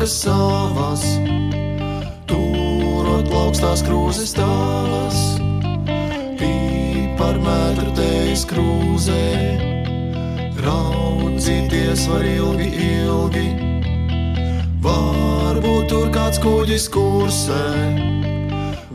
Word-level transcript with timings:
Rokas 0.00 0.22
savas, 0.24 1.02
turot 2.26 3.26
plaukstās 3.28 3.82
krūzes 3.84 4.32
tavas. 4.32 5.18
Par 7.20 7.36
metru 7.36 7.92
tejas 7.92 8.46
krūzē, 8.48 9.24
raudzīties 10.64 12.06
var 12.08 12.24
ilgi, 12.24 12.70
ilgi. 12.80 13.48
Varbūt 14.80 15.90
tur 15.92 16.08
kāds 16.14 16.40
kuģis 16.40 16.88
kursē. 16.88 17.60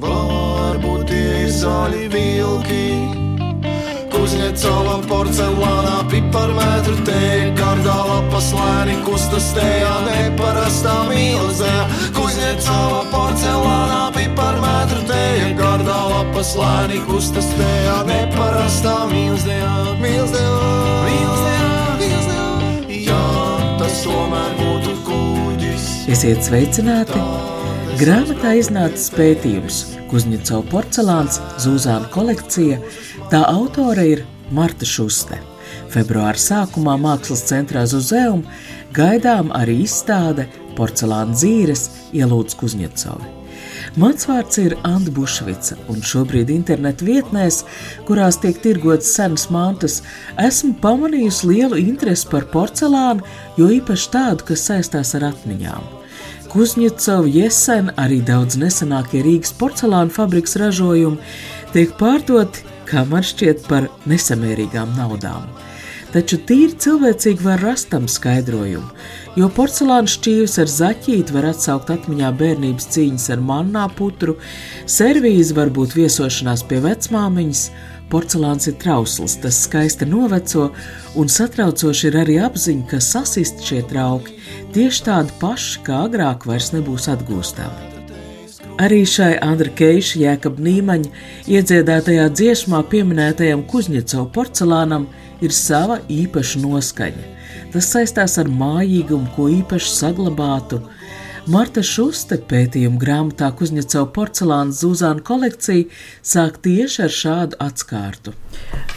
Varbūt 0.02 1.06
tie 1.12 1.44
ir 1.44 1.54
zaļi 1.54 2.10
vilki. 2.10 3.25
Kuzņecova 4.36 4.96
porcelānā 5.08 6.00
piparmetru 6.12 6.98
te. 7.08 7.20
Gardā 7.56 7.94
lapas 8.04 8.50
lēni 8.52 8.98
kustas 9.06 9.48
tajā 9.56 9.94
neparastā 10.04 10.96
mīlzē 11.08 11.72
Kuzņecova 12.18 13.00
porcelānā 13.14 14.02
piparmetru 14.18 15.06
te. 15.08 15.24
Gardā 15.56 16.02
lapas 16.12 16.52
lēni 16.60 17.00
kustas 17.08 17.48
tajā 17.56 17.96
neparastā 18.12 19.00
Mīlzē, 19.16 19.58
mīlzē, 20.04 20.46
mīlzē 21.08 21.58
Jā, 23.08 23.26
tas 23.80 24.04
tomēr 24.04 24.56
būtu 24.60 25.02
kuģis. 25.08 25.92
Esiet 26.12 26.44
sveicināti! 26.44 27.55
Grāmatā 27.96 28.50
iznācis 28.60 29.08
pētījums 29.16 29.76
Kuzņecova 30.10 30.66
porcelāns 30.68 31.38
Zūzāna 31.64 32.10
kolekcija. 32.12 32.82
Tā 33.32 33.40
autore 33.48 34.04
ir 34.10 34.24
Marta 34.52 34.84
Šuste. 34.84 35.38
Februāra 35.94 36.36
sākumā 36.36 36.98
Mākslas 37.00 37.46
centrā 37.48 37.86
Zuzeum 37.88 38.44
gaidām 38.96 39.54
arī 39.56 39.78
izstāde 39.86 40.50
Porcelāna 40.76 41.38
dzīves 41.40 41.88
ielūdz 42.20 42.60
Kuzņecovi. 42.60 43.32
Mans 43.96 44.28
vārds 44.28 44.60
ir 44.60 44.76
Anna 44.84 45.16
Bušvica, 45.16 45.80
un 45.88 46.04
šobrīd 46.04 46.52
internetu 46.52 47.08
vietnēs, 47.08 47.64
kurās 48.10 48.42
tiek 48.44 48.60
tirgotas 48.60 49.16
senas 49.16 49.48
mantas, 49.48 50.02
esmu 50.36 50.76
pamanījusi 50.84 51.54
lielu 51.54 51.80
interesi 51.80 52.28
par 52.28 52.52
porcelānu, 52.52 53.24
jo 53.56 53.72
īpaši 53.80 54.18
tādu, 54.20 54.52
kas 54.52 54.68
saistās 54.68 55.16
ar 55.16 55.32
atmiņām. 55.32 55.95
Kuzņecova, 56.52 57.28
Jesen, 57.32 57.92
arī 58.02 58.22
daudz 58.26 58.58
nesenākie 58.62 59.22
Rīgas 59.26 59.54
porcelāna 59.60 60.14
fabrikas 60.14 60.56
ražojumi 60.62 61.20
tiek 61.74 61.94
pārdoti, 62.00 62.66
kā 62.90 63.04
man 63.10 63.26
šķiet, 63.26 63.66
par 63.70 63.90
nesamērīgām 64.10 64.94
naudām. 64.98 65.48
Taču 66.16 66.38
tīri 66.48 66.78
cilvēcīgi 66.80 67.44
var 67.44 67.60
rast 67.60 67.90
tam 67.92 68.06
skaidrojumu, 68.08 68.88
jo 69.36 69.50
porcelāna 69.52 70.08
šķīvis 70.08 70.54
ar 70.64 70.70
zaķīti 70.72 71.36
var 71.36 71.50
atsaukt 71.50 71.92
atmiņā 71.92 72.30
bērnības 72.40 72.88
cīņas 72.94 73.26
ar 73.36 73.44
mannā 73.44 73.90
putru, 73.98 74.38
servīzi 74.88 75.58
var 75.58 75.74
būt 75.76 75.98
viesošanās 75.98 76.64
pie 76.70 76.80
vecmāmiņas, 76.86 77.66
Porcelāns 78.12 78.70
ir 78.70 78.78
trausls, 78.82 79.40
tas 79.42 79.64
skaisti 79.66 80.06
noveco, 80.06 80.70
un 81.18 81.32
satraucoši 81.32 82.12
ir 82.12 82.20
arī 82.22 82.38
apziņa, 82.46 82.86
ka 82.92 83.02
sasist 83.02 83.66
šie 83.66 83.82
trauki 83.90 84.38
tieši 84.76 85.04
tādi 85.08 85.36
paši, 85.42 85.82
kā 85.88 86.06
agrāk 86.06 86.46
vairs 86.46 86.72
nebūs 86.76 87.10
atgūstami. 87.16 87.92
Arī 88.76 89.06
šai 89.08 89.38
Andra 89.40 89.72
Keiša 89.72 90.20
jēkab 90.20 90.58
Nīmaņa 90.60 91.12
iedziedātajā 91.48 92.26
dziesmā 92.36 92.82
pieminētajam 92.92 93.64
Kuzņecovu 93.72 94.28
porcelānam 94.36 95.06
ir 95.40 95.56
sava 95.56 96.02
īpaša 96.12 96.60
noskaņa. 96.60 97.30
Tas 97.72 97.88
saistās 97.92 98.36
ar 98.42 98.52
mājīgumu, 98.52 99.32
ko 99.36 99.48
īpaši 99.52 99.94
saglabātu, 99.94 100.82
Marta 101.46 101.84
Šuste 101.86 102.40
pētījuma 102.50 102.98
grāmatā 102.98 103.52
Kuzņecova 103.54 104.08
porcelāna 104.16 104.74
Zuzāna 104.74 105.22
kolekcija 105.22 105.86
sāk 106.26 106.56
tieši 106.66 107.04
ar 107.06 107.14
šādu 107.14 107.60
atskārtu. 107.62 108.34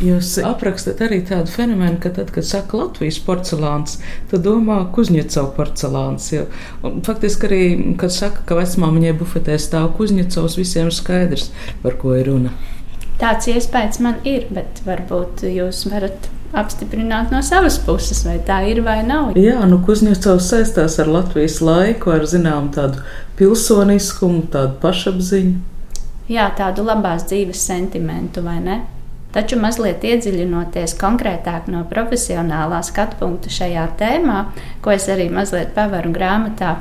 Jūs 0.00 0.30
aprakstat 0.48 1.02
arī 1.04 1.18
tādu 1.28 1.52
fenomenu, 1.52 1.98
ka 2.00 2.08
tad, 2.16 2.32
kad 2.32 2.46
saka 2.48 2.80
Latvijas 2.80 3.18
porcelāns, 3.26 3.98
tad 4.30 4.46
domā 4.46 4.78
Kuzņecova 4.96 5.52
porcelāns. 5.58 6.30
Jo, 6.32 6.46
un, 6.88 7.02
faktiski 7.04 7.50
arī, 7.50 7.60
kad 8.00 8.16
saka, 8.16 8.46
ka 8.48 8.56
vecmāmiņai 8.62 9.12
bufetē 9.20 9.60
stāv 9.60 9.92
Kuzņecovs, 10.00 10.56
visiem 10.62 10.88
ir 10.88 10.96
skaidrs, 10.96 11.50
par 11.84 12.00
ko 12.00 12.16
ir 12.16 12.32
runa. 12.32 12.56
Tāds 13.20 13.52
iespējas 13.52 14.00
man 14.00 14.24
ir, 14.24 14.48
bet 14.48 14.80
varbūt 14.88 15.44
jūs 15.52 15.84
varat 15.92 16.32
apstiprināt 16.56 17.32
no 17.34 17.40
savas 17.44 17.78
puses, 17.84 18.22
vai 18.26 18.38
tā 18.44 18.60
ir 18.70 18.80
vai 18.84 19.00
nav. 19.06 19.34
Jā, 19.38 19.60
nu 19.68 19.80
Kuzņecovs 19.84 20.50
saistās 20.52 20.98
ar 21.02 21.10
Latvijas 21.12 21.58
laiku, 21.64 22.12
ar 22.14 22.24
zinām 22.28 22.70
tādu 22.74 23.02
pilsoniskumu, 23.38 24.46
tādu 24.52 24.78
pašapziņu. 24.82 25.58
Jā, 26.28 26.50
tādu 26.56 26.84
labās 26.84 27.24
dzīves 27.28 27.60
sentimentu, 27.70 28.42
vai 28.44 28.58
ne? 28.64 28.78
Taču 29.32 29.58
mazliet 29.60 30.04
iedziļinoties 30.08 30.94
konkrētāk 31.00 31.68
no 31.68 31.82
profesionālā 31.88 32.80
skatu 32.84 33.18
punkta 33.20 33.52
šajā 33.52 33.84
tēmā, 34.00 34.38
ko 34.84 34.94
es 34.94 35.04
arī 35.12 35.28
mazliet 35.32 35.74
pavaru 35.76 36.14
grāmatā, 36.14 36.78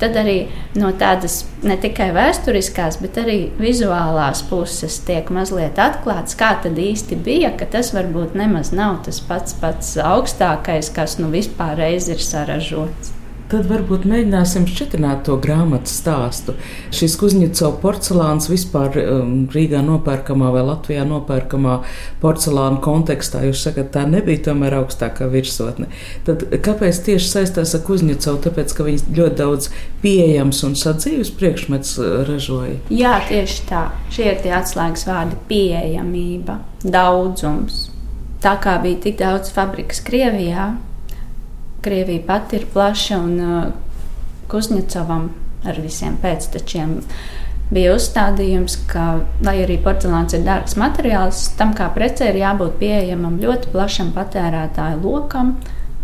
tad 0.00 0.16
arī 0.20 0.38
no 0.80 0.90
tādas 1.00 1.42
ne 1.66 1.76
tikai 1.80 2.10
vēsturiskās, 2.16 2.98
bet 3.02 3.20
arī 3.22 3.38
vizuālās 3.60 4.42
puses 4.48 4.98
tiek 5.06 5.30
mazliet 5.34 5.78
atklāts, 5.82 6.38
kā 6.40 6.54
tad 6.64 6.80
īsti 6.80 7.20
bija, 7.20 7.54
ka 7.60 7.68
tas 7.76 7.92
varbūt 7.96 8.36
nemaz 8.40 8.74
nav 8.76 9.02
tas 9.06 9.20
pats 9.20 9.56
pats 9.60 9.94
augstākais, 10.00 10.92
kas 10.96 11.18
nu 11.22 11.30
vispār 11.32 11.86
ir 11.90 12.20
saražots. 12.24 13.19
Tad 13.50 13.66
varbūt 13.66 14.04
mēģināsim 14.06 14.62
šķitināt 14.70 15.24
to 15.26 15.34
grāmatu 15.42 15.90
stāstu. 15.90 16.52
Šis 16.94 17.16
Kuzņicovs 17.18 17.80
porcelāns 17.82 18.46
vispār 18.46 18.94
um, 19.02 19.32
Rīgā 19.50 19.80
nopērkamā 19.82 20.52
vai 20.54 20.60
Latvijā 20.68 21.02
nopērkamā 21.08 21.80
porcelāna 22.22 22.78
kontekstā, 22.84 23.42
jūs 23.48 23.64
sakat, 23.66 23.88
tā 23.96 24.04
nebija 24.06 24.44
tomēr 24.46 24.76
augstākā 24.78 25.26
virsotne. 25.32 25.88
Tad 26.28 26.44
kāpēc 26.62 27.00
tieši 27.08 27.26
saistās 27.32 27.74
ar 27.74 27.82
Kuzņicovu? 27.88 28.38
Tāpēc, 28.44 28.74
ka 28.76 28.86
viņi 28.86 29.16
ļoti 29.18 29.38
daudz 29.40 29.70
pieejams 30.04 30.62
un 30.68 30.76
sadzīves 30.78 31.32
priekšmets 31.40 31.96
uh, 31.98 32.20
ražoja. 32.28 32.76
Jā, 32.94 33.16
tieši 33.32 33.64
tā. 33.66 33.88
Šie 34.14 34.28
ir 34.30 34.38
tie 34.44 34.54
atslēgas 34.60 35.08
vārdi- 35.10 35.40
pieejamība, 35.50 36.60
daudzums. 36.86 37.88
Tā 38.40 38.54
kā 38.62 38.78
bija 38.80 39.02
tik 39.08 39.18
daudz 39.18 39.50
fabrikas 39.52 39.98
Krievijā, 40.06 40.70
Krievija 41.80 42.26
pati 42.26 42.60
ir 42.60 42.66
plaša 42.72 43.20
un 43.20 43.36
uh, 43.40 43.70
Kuzņecovam 44.50 45.28
ar 45.70 45.78
visiem 45.80 46.16
pēctečiem 46.20 46.96
bija 47.70 47.94
uzstādījums, 47.94 48.80
ka, 48.90 49.20
lai 49.46 49.60
arī 49.64 49.78
porcelāns 49.82 50.34
ir 50.34 50.46
dārgs 50.46 50.76
materiāls, 50.80 51.44
tam 51.58 51.74
kā 51.78 51.90
precē 51.94 52.32
ir 52.32 52.40
jābūt 52.42 52.80
pieejamam 52.80 53.38
ļoti 53.42 53.70
plašam 53.74 54.10
patērētāju 54.16 55.04
lokam. 55.04 55.54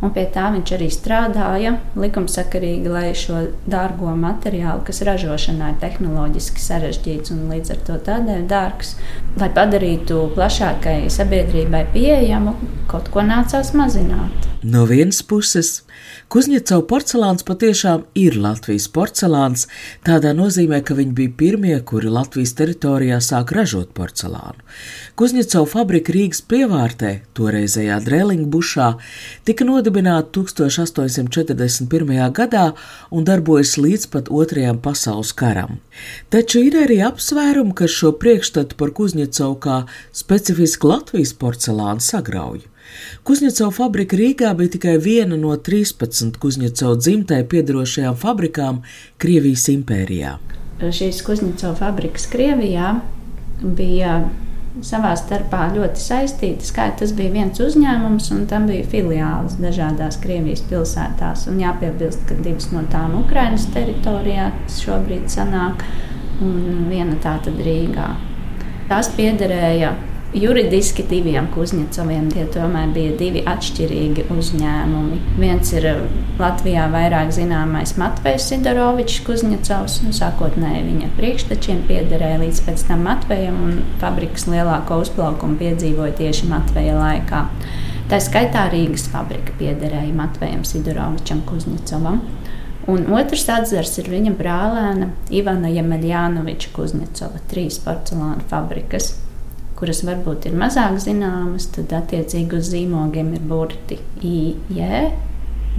Un 0.04 0.10
pie 0.12 0.26
tā 0.28 0.50
viņš 0.52 0.70
arī 0.76 0.86
strādāja 0.92 1.70
likumsakarīgi, 1.96 2.90
lai 2.92 3.14
šo 3.16 3.46
dārgo 3.64 4.12
materiālu, 4.12 4.82
kas 4.84 5.00
ražošanā 5.08 5.70
ir 5.72 5.78
tehnoloģiski 5.80 6.60
sarežģīts 6.60 7.32
un 7.32 7.46
līdz 7.54 7.72
ar 7.72 7.80
to 7.88 7.96
tādēļ 8.10 8.42
dārgs, 8.50 8.92
lai 9.40 9.48
padarītu 9.56 10.18
plašākai 10.36 10.98
sabiedrībai 11.16 11.86
pieejamu, 11.96 12.52
kaut 12.92 13.08
ko 13.14 13.24
nācās 13.24 13.72
mazināt. 13.72 14.52
No 14.66 14.80
vienas 14.82 15.20
puses, 15.22 15.68
Kuzņecau 16.32 16.80
porcelāns 16.90 17.44
patiešām 17.46 18.00
ir 18.18 18.34
Latvijas 18.42 18.88
porcelāns, 18.90 19.68
tādā 20.02 20.32
nozīmē, 20.34 20.80
ka 20.82 20.96
viņi 20.98 21.14
bija 21.14 21.34
pirmie, 21.38 21.76
kuri 21.86 22.10
Latvijas 22.10 22.56
teritorijā 22.58 23.20
sāk 23.22 23.52
ražot 23.54 23.92
porcelānu. 23.94 24.58
Kuzņecau 25.14 25.62
fabrika 25.70 26.10
Rīgas 26.16 26.42
pievārtē, 26.50 27.12
toreizējā 27.38 28.00
Drēlingbušā, 28.08 28.90
tika 29.46 29.70
nodibināta 29.70 30.34
1841. 30.40 32.30
gadā 32.34 32.66
un 33.14 33.22
darbojas 33.28 33.78
līdz 33.78 34.10
pat 34.10 34.34
otrajam 34.34 34.82
pasaules 34.82 35.30
karam. 35.30 35.78
Taču 36.34 36.66
ir 36.66 36.82
arī 36.88 37.04
apsvērumi, 37.06 37.76
kas 37.78 37.94
šo 38.02 38.16
priekšstatu 38.18 38.74
par 38.82 38.90
Kuzņecau 38.98 39.52
kā 39.62 39.84
specifisku 40.10 40.90
Latvijas 40.96 41.38
porcelānu 41.38 42.02
sagrauj. 42.02 42.66
Kuzņecau 43.26 43.70
fabrika 43.74 44.18
Rīgā 44.18 44.52
bija 44.58 44.76
tikai 44.76 44.96
viena 45.02 45.38
no 45.40 45.56
13 45.56 46.38
Kuzņecau 46.42 46.94
dzimtai 47.00 47.42
piedarošajām 47.50 48.16
fabrikām 48.20 48.82
Krievijas 49.22 49.68
impērijā. 49.72 50.36
Šīs 50.80 51.22
Kuzņecau 51.26 51.72
fabrikas 51.78 52.26
Krievijā 52.32 52.98
bija 53.62 54.18
savā 54.84 55.12
starpā 55.16 55.66
ļoti 55.74 56.00
saistītas. 56.00 56.72
Kā 56.76 56.88
tas 56.98 57.14
bija 57.16 57.32
viens 57.32 57.60
uzņēmums, 57.62 58.28
un 58.34 58.44
tam 58.50 58.66
bija 58.68 58.84
filiālis 58.92 59.56
dažādās 59.60 60.18
Krievijas 60.22 60.64
pilsētās. 60.70 61.46
Un 61.50 61.60
jāpiebilst, 61.62 62.26
ka 62.28 62.36
divas 62.42 62.68
no 62.74 62.84
tām 62.92 63.16
Ukrainas 63.22 63.68
teritorijā 63.74 64.50
šobrīd 64.76 65.30
sanāk, 65.32 65.84
un 66.44 66.86
viena 66.90 67.16
tā 67.24 67.38
tad 67.44 67.56
Rīgā. 67.64 68.10
Tās 68.90 69.08
piederēja 69.16 69.94
juridiski 70.34 71.04
diviem 71.06 71.46
Kuzņecoviem. 71.54 72.28
Tie 72.34 72.44
tomēr 72.52 72.90
bija 72.94 73.14
divi 73.18 73.42
atšķirīgi 73.46 74.26
uzņēmumi. 74.32 75.18
Viens 75.38 75.72
ir 75.76 75.88
eh, 75.90 76.02
Latvijā 76.40 76.86
vairāk 76.92 77.32
zināmais 77.36 77.94
Matvejs 78.00 78.48
Sidorovičs 78.50 79.22
Kuzņecovs. 79.26 80.00
Sākotnēji 80.16 80.84
viņa 80.90 81.10
priekštečiem 81.18 81.84
piederēja 81.88 82.40
līdz 82.42 82.62
pēc 82.66 82.86
tam 82.90 83.06
Matvejam, 83.06 83.58
un 83.68 83.82
fabrikas 84.02 84.48
lielāko 84.50 85.00
uzplaukumu 85.04 85.58
piedzīvoja 85.62 86.16
tieši 86.20 86.50
Matveja 86.50 86.96
laikā. 86.98 87.44
Tā 88.10 88.20
skaitā 88.22 88.68
Rīgas 88.70 89.08
fabrika 89.10 89.54
piederēja 89.58 90.14
Matvejam 90.14 90.62
Sidorovičam 90.66 91.42
Kuzņecovam. 91.48 92.20
Un 92.86 93.08
otrs 93.18 93.48
atzars 93.50 93.96
ir 93.98 94.06
viņa 94.12 94.30
brālēna 94.38 95.10
Ivana 95.34 95.72
Jemeļānoviča 95.74 96.70
Kuzņecova, 96.76 97.42
trīs 97.50 97.80
porcelāna 97.82 98.46
fabrikas 98.46 99.16
kuras 99.76 100.02
varbūt 100.06 100.48
ir 100.48 100.56
mazāk 100.56 100.98
zināmas, 101.02 101.68
tad 101.74 101.92
attiecīgi 101.98 102.58
uz 102.58 102.72
zīmogiem 102.72 103.34
ir 103.36 103.46
burti 103.46 103.98
IJ 104.24 104.82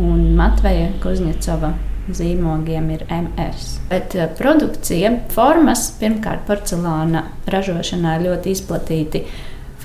un 0.04 0.36
Matveja 0.38 0.92
Kuzņecova 1.02 1.74
zīmogiem 2.16 2.92
ir 2.96 3.04
MS. 3.12 3.68
Bet 3.90 4.16
eh, 4.16 4.30
produkcija, 4.38 5.12
formas, 5.34 5.90
pirmkārt, 6.00 6.46
porcelāna 6.48 7.26
ražošanā 7.52 8.18
ļoti 8.24 8.54
izplatīti 8.56 9.24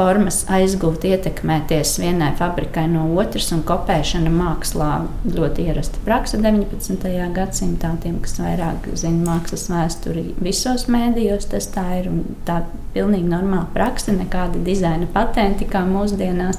formas 0.03 0.43
aizgūt, 0.51 1.05
ietekmēties 1.07 1.95
vienai 2.03 2.33
fabrikai 2.39 2.89
no 2.91 3.05
otras, 3.21 3.51
un 3.55 3.63
kopēšana 3.67 4.31
mākslā 4.35 4.91
ļoti 5.29 5.67
ierasta 5.69 6.03
praksa 6.07 6.41
19. 6.43 7.13
gadsimtā. 7.37 7.93
Tiem, 8.03 8.19
kas 8.25 8.39
vairāk 8.43 8.89
zina 8.99 9.23
mākslas 9.29 9.69
vēsturi, 9.71 10.33
visos 10.43 10.89
mēdījos 10.91 11.47
tas 11.53 11.69
tā 11.75 11.87
ir 12.01 12.11
un 12.11 12.25
tā 12.49 12.63
pilnīgi 12.97 13.31
normāla 13.31 13.69
praksa, 13.75 14.15
nekāda 14.17 14.63
dizaina 14.67 15.07
patenti 15.13 15.69
kā 15.71 15.85
mūsdienās 15.87 16.59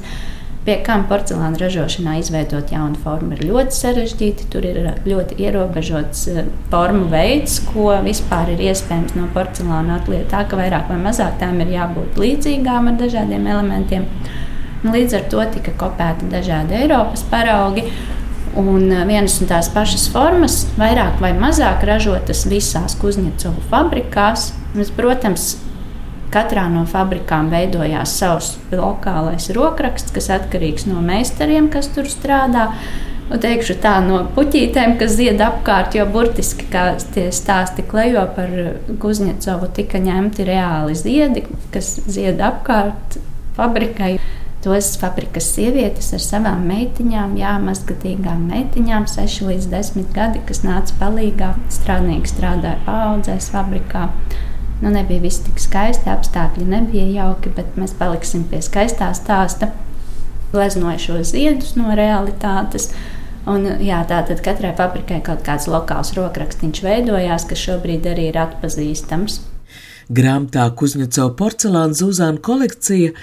pie 0.66 0.78
kam 0.86 1.04
porcelāna 1.10 1.60
ražošanā 1.60 2.16
izveidot 2.22 2.72
jaunu 2.72 3.00
formu 3.04 3.36
ir 3.36 3.44
ļoti 3.50 3.78
sarežģīti. 3.78 4.48
Tur 4.54 4.68
ir 4.68 4.80
ļoti 5.08 5.38
ierobežots 5.44 6.24
eh, 6.32 6.48
formu 6.72 7.10
veids, 7.12 7.60
ko 7.72 7.92
vispār 8.06 8.54
ir 8.56 8.64
iespējams 8.70 9.18
no 9.18 9.28
porcelāna 9.36 10.00
atliekt. 10.00 10.32
Tā 10.32 10.46
ka 10.48 10.60
vairāk 10.60 10.90
vai 10.92 11.02
mazāk 11.04 11.38
tām 11.42 11.60
ir 11.64 11.74
jābūt 11.76 12.20
līdzīgām 12.22 12.92
ar 12.94 13.00
dažādiem 13.02 13.48
elementiem. 13.56 14.08
Līdz 14.84 15.16
ar 15.20 15.30
to 15.32 15.44
tika 15.54 15.72
kopēti 15.80 16.28
dažādi 16.32 16.76
Eiropas 16.82 17.24
paraugi. 17.32 17.88
Un 18.60 18.88
eh, 18.92 19.04
vienas 19.10 19.40
un 19.42 19.52
tās 19.52 19.72
pašas 19.74 20.08
formas, 20.14 20.64
vairāk 20.80 21.20
vai 21.24 21.34
mazāk 21.36 21.84
ražotas 21.90 22.48
visās 22.48 22.96
Kuzņecovu 23.02 23.68
fabrikās. 23.72 24.52
Mēs, 24.78 24.90
protams, 24.96 25.54
Katrā 26.34 26.66
no 26.72 26.88
fabrikām 26.90 27.52
veidojās 27.54 28.16
savs 28.18 28.56
lokālais 28.74 29.52
rokraksts, 29.54 30.14
kas 30.16 30.32
atkarīgs 30.34 30.88
no 30.90 31.02
meistariem, 31.06 31.70
kas 31.74 31.92
tur 31.94 32.10
strādā. 32.10 32.72
Un 33.32 33.40
teikšu 33.42 33.78
tā 33.82 33.94
no 34.04 34.20
puķītēm, 34.36 34.98
kas 35.00 35.14
zied 35.16 35.40
apkārt, 35.42 35.96
jo 35.98 36.06
burtiski 36.10 36.66
tie 37.14 37.28
stāsti 37.34 37.86
klejo 37.88 38.26
par 38.36 38.52
Kuzņecovu, 39.02 39.70
tika 39.78 40.02
ņemti 40.02 40.46
reāli 40.50 40.98
ziedi, 40.98 41.46
kas 41.74 41.96
zied 42.10 42.42
apkārt 42.44 43.20
fabrikai. 43.58 44.18
Tos 44.64 44.94
fabrikas 44.96 45.50
sievietes 45.58 46.14
ar 46.16 46.22
savām 46.24 46.62
meitiņām, 46.70 47.34
jā, 47.36 47.58
mazgadīgām 47.60 48.46
meitiņām, 48.48 49.10
6 49.12 49.44
līdz 49.50 49.68
10 49.74 50.14
gadi, 50.16 50.40
kas 50.48 50.64
nāca 50.64 50.96
palīdzīgā, 51.02 51.50
strādnieki 51.78 52.32
strādāja 52.32 52.80
paudzēs 52.86 53.50
fabrikā. 53.52 54.06
Nu, 54.82 54.92
nebija 54.92 55.24
viss 55.24 55.44
tik 55.46 55.62
skaisti, 55.62 56.10
apstākļi 56.12 56.66
nebija 56.68 57.06
jauki, 57.12 57.54
bet 57.56 57.78
mēs 57.80 57.96
paliksim 58.00 58.44
pie 58.50 58.60
skaistā 58.66 59.12
stāsta. 59.16 59.72
Gleznoja 60.54 61.00
šo 61.02 61.22
ziedus 61.26 61.76
no 61.80 61.96
realitātes. 61.98 62.90
Un, 63.50 63.66
jā, 63.84 64.02
tātad 64.08 64.40
katrai 64.44 64.72
fabrikai 64.78 65.20
kaut 65.24 65.42
kāds 65.44 65.68
lokāls 65.72 66.14
rokrakstīns 66.16 66.84
veidojās, 66.84 67.48
kas 67.50 67.64
šobrīd 67.66 68.08
arī 68.12 68.30
ir 68.32 68.40
atpazīstams. 68.40 69.42
Grāmatā 70.12 70.66
Kuzņecova 70.76 71.32
porcelāna 71.40 71.96
zūzāna 71.96 72.42
kolekcija 72.44 73.14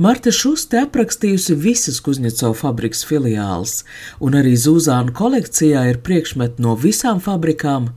Marta 0.00 0.32
Šuste 0.32 0.80
aprakstījusi 0.86 1.56
visas 1.60 2.00
Kuzņecova 2.04 2.56
fabrikas 2.56 3.04
filiāles, 3.08 3.82
un 4.24 4.38
arī 4.40 4.54
zūzāna 4.56 5.12
kolekcijā 5.16 5.84
ir 5.90 6.00
priekšmeti 6.04 6.64
no 6.64 6.76
visām 6.80 7.20
fabrikām 7.20 7.90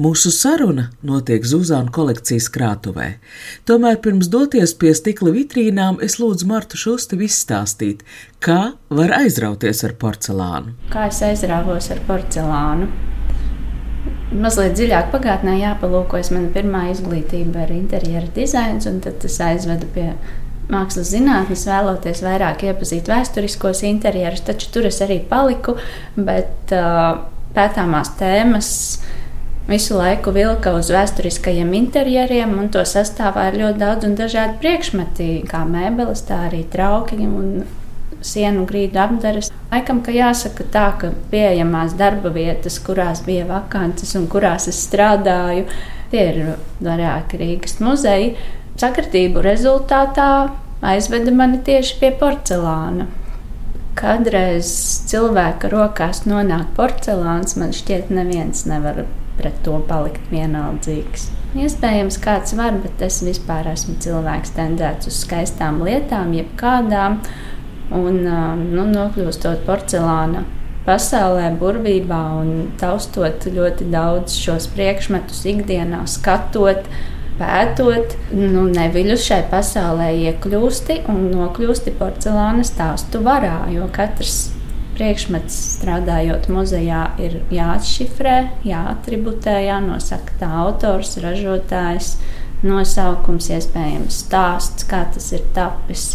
Mūsu 0.00 0.30
saruna 0.32 0.86
notiek 1.04 1.44
Zuzāna 1.44 1.92
kolekcijas 1.92 2.46
krātuvē. 2.52 3.08
Tomēr 3.68 3.98
pirms 4.00 4.30
doties 4.32 4.72
pie 4.80 4.94
stikla 4.96 5.34
vitrīnām, 5.34 5.98
es 6.04 6.16
lūdzu 6.20 6.48
Martu 6.48 6.80
Šusti 6.80 7.18
izstāstīt, 7.26 8.00
kā 8.40 8.72
var 8.88 9.12
aizrauties 9.18 9.84
ar 9.84 9.92
porcelānu. 10.00 10.72
Kā 10.92 11.10
es 11.10 11.20
aizrāvos 11.26 11.90
ar 11.92 12.00
porcelānu? 12.08 12.88
Mazliet 14.32 14.78
dziļāk 14.78 15.10
pagātnē 15.12 15.58
jāpalūkojas. 15.60 16.32
Mana 16.32 16.48
pirmā 16.54 16.86
izglītība 16.94 17.66
ir 17.66 17.74
interjera 17.76 18.32
dizains, 18.32 18.88
un 18.88 19.02
tas 19.04 19.36
aizveda 19.44 19.88
pie 19.92 20.08
mākslas 20.72 21.10
zinātnes, 21.12 21.66
vēloties 21.68 22.22
vairāk 22.24 22.64
iepazīt 22.70 23.12
vēsturiskos 23.12 23.84
interjerus, 23.84 24.46
taču 24.46 24.72
tur 24.72 24.88
es 24.88 25.02
arī 25.04 25.20
paliku. 25.28 25.76
Bet 26.16 26.72
uh, 26.72 27.26
pētāmās 27.52 28.14
tēmas 28.16 28.70
visu 29.68 29.96
laiku 29.98 30.32
vilka 30.34 30.74
uz 30.78 30.90
vēsturiskajiem 30.92 31.70
interjeriem, 31.78 32.56
un 32.58 32.70
to 32.72 32.82
sastāvā 32.88 33.48
ir 33.50 33.60
ļoti 33.62 33.82
daudz 33.82 34.08
un 34.08 34.16
dažādi 34.18 34.58
priekšmeti, 34.62 35.28
kā 35.48 35.62
mēbeles, 35.68 36.24
tā 36.28 36.46
arī 36.48 36.64
trauki 36.72 37.20
un 37.26 37.62
sienu 38.22 38.66
grīdu 38.66 39.00
apdares. 39.02 39.50
Laikam, 39.72 40.02
ka 40.04 40.14
jāsaka 40.14 40.66
tā, 40.72 40.86
ka 40.98 41.12
pieejamās 41.32 41.96
darba 41.98 42.32
vietas, 42.34 42.78
kurās 42.82 43.22
bija 43.26 43.46
vakances 43.48 44.14
un 44.18 44.28
kurās 44.30 44.68
es 44.70 44.82
strādāju, 44.86 45.66
tie 46.12 46.26
ir 46.32 46.42
vairāki 46.82 47.40
Rīgas 47.40 47.78
muzeji. 47.82 48.34
Sakritību 48.80 49.42
rezultātā 49.44 50.28
aizveda 50.82 51.34
mani 51.34 51.60
tieši 51.64 51.98
pie 52.00 52.12
porcelāna. 52.18 53.08
Kadreiz 53.98 54.70
cilvēka 55.10 55.68
rokās 55.72 56.22
nonāk 56.24 56.72
porcelāns, 56.78 57.58
man 57.60 57.74
šķiet, 57.76 58.08
neviens 58.14 58.64
nevar 58.68 59.04
pret 59.42 59.58
to 59.66 59.76
palikt 59.88 60.30
vienaldzīgs. 60.32 61.28
Iespējams, 61.58 62.16
kāds 62.22 62.54
var, 62.56 62.78
bet 62.80 63.02
es 63.04 63.20
vispār 63.26 63.68
esmu 63.74 63.98
cilvēks 64.00 64.54
tendēts 64.56 65.10
uz 65.10 65.18
skaistām 65.26 65.82
lietām, 65.84 66.32
jebkādām, 66.38 67.18
un 67.92 68.22
nu, 68.22 68.86
nokļūstot 68.88 69.66
porcelāna 69.66 70.46
pasaulē, 70.86 71.50
burvībā 71.60 72.22
un 72.40 72.52
taustot 72.80 73.44
ļoti 73.52 73.90
daudz 73.92 74.38
šos 74.40 74.70
priekšmetus 74.72 75.44
ikdienā, 75.52 76.02
skatot, 76.10 76.88
pētot, 77.38 78.16
nu, 78.34 78.64
neviļus 78.72 79.28
šai 79.28 79.42
pasaulē 79.52 80.10
iekļūsti 80.30 81.02
un 81.12 81.28
nokļūsti 81.34 81.94
porcelāna 82.00 82.64
stāstu 82.66 83.22
varā, 83.24 83.66
jo 83.74 83.86
katrs 83.94 84.46
priekšmets 84.96 85.56
strādājot 85.78 86.48
muzejā 86.52 87.02
ir 87.22 87.38
jāatšifrē, 87.52 88.36
jāatributē, 88.66 89.58
jānosaka 89.66 90.36
tā 90.40 90.50
autors, 90.64 91.16
ražotājs, 91.22 92.16
nosaukums, 92.66 93.50
iespējams 93.56 94.22
stāsts, 94.26 94.86
kā 94.88 95.04
tas 95.14 95.32
ir 95.34 95.46
tapis. 95.56 96.12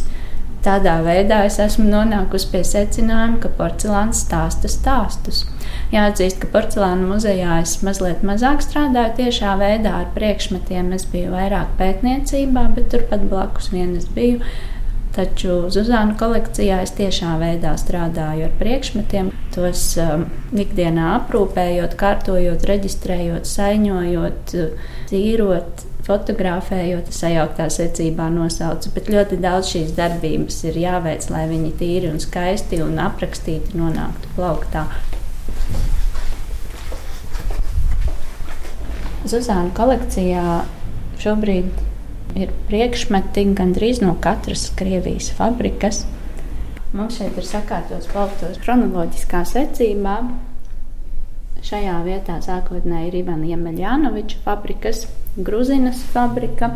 tādā 0.67 0.97
veidā 1.05 1.43
es 1.47 1.59
esmu 1.63 1.85
nonākusi 1.87 2.49
pie 2.51 2.61
secinājuma, 2.67 3.37
ka 3.43 3.51
porcelāns 3.55 4.23
stāsta 4.25 4.67
stāstus. 4.67 5.45
Jāatzīst, 5.93 6.41
ka 6.41 6.49
porcelāna 6.51 7.07
muzejā 7.07 7.61
es 7.61 7.77
mazliet 7.87 8.25
mazāk 8.27 8.63
strādāju 8.65 9.13
tiešā 9.21 9.53
veidā 9.61 9.93
ar 10.01 10.09
priekšmetiem. 10.17 10.89
Es 10.97 11.05
biju 11.07 11.31
vairāk 11.35 11.77
pētniecībā, 11.79 12.65
bet 12.75 12.89
turpat 12.91 13.23
blakus 13.31 13.71
vien 13.71 13.95
es 13.95 14.09
biju. 14.11 14.41
Taču 15.17 15.63
Zuzāna 15.73 16.13
kolekcijā 16.13 16.83
es 16.85 16.91
tiešā 16.93 17.39
veidā 17.41 17.71
strādāju 17.81 18.43
ar 18.45 18.51
priekšmetiem, 18.59 19.31
tos 19.55 19.81
um, 19.97 20.27
ikdienā 20.53 21.07
aprūpējot, 21.15 21.95
kārtojot, 21.97 22.65
reģistrējot, 22.69 23.49
saiņojot, 23.49 24.53
tīrot, 25.09 25.81
fotografējot, 26.05 27.09
sajauktā 27.17 27.65
secībā 27.73 28.29
nosaucu, 28.35 28.93
bet 28.93 29.09
ļoti 29.09 29.41
daudz 29.41 29.73
šīs 29.73 29.97
darbības 29.97 30.61
ir 30.69 30.77
jāveic, 30.85 31.25
lai 31.33 31.47
viņi 31.49 31.73
tīri 31.81 32.13
un 32.13 32.21
skaisti 32.21 32.83
un 32.85 33.01
aprakstīti 33.01 33.73
nonāktu 33.79 34.31
plauktā. 34.37 34.85
Zuzāna 39.27 39.73
kolekcijā 39.75 40.61
šobrīd 41.25 41.86
ir 42.37 42.53
priekšmeti 42.69 43.45
gandrīz 43.57 44.01
no 44.03 44.13
katras 44.21 44.67
Krievijas 44.77 45.31
fabrikas. 45.37 46.03
Mums 46.93 47.17
šeit 47.19 47.37
ir 47.37 47.45
sakārtots 47.45 48.09
plauktos 48.11 48.59
chronoloģiskā 48.63 49.43
secībā. 49.49 50.19
Šajā 51.67 51.97
vietā 52.05 52.37
sākotnēji 52.45 53.09
ir 53.09 53.17
Ivana 53.23 53.49
Jemeļānoviča 53.49 54.43
fabrikas, 54.45 55.07
Gruzinas 55.37 56.03
fabrika, 56.13 56.69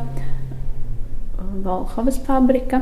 Volhovas 1.64 2.18
fabrika 2.26 2.82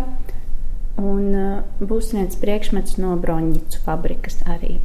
un 1.00 1.36
uh, 1.36 1.60
būs 1.80 2.14
viens 2.16 2.40
priekšmets 2.40 2.98
no 3.00 3.16
Broņģicu 3.20 3.84
fabrikas 3.86 4.40
arī. 4.48 4.78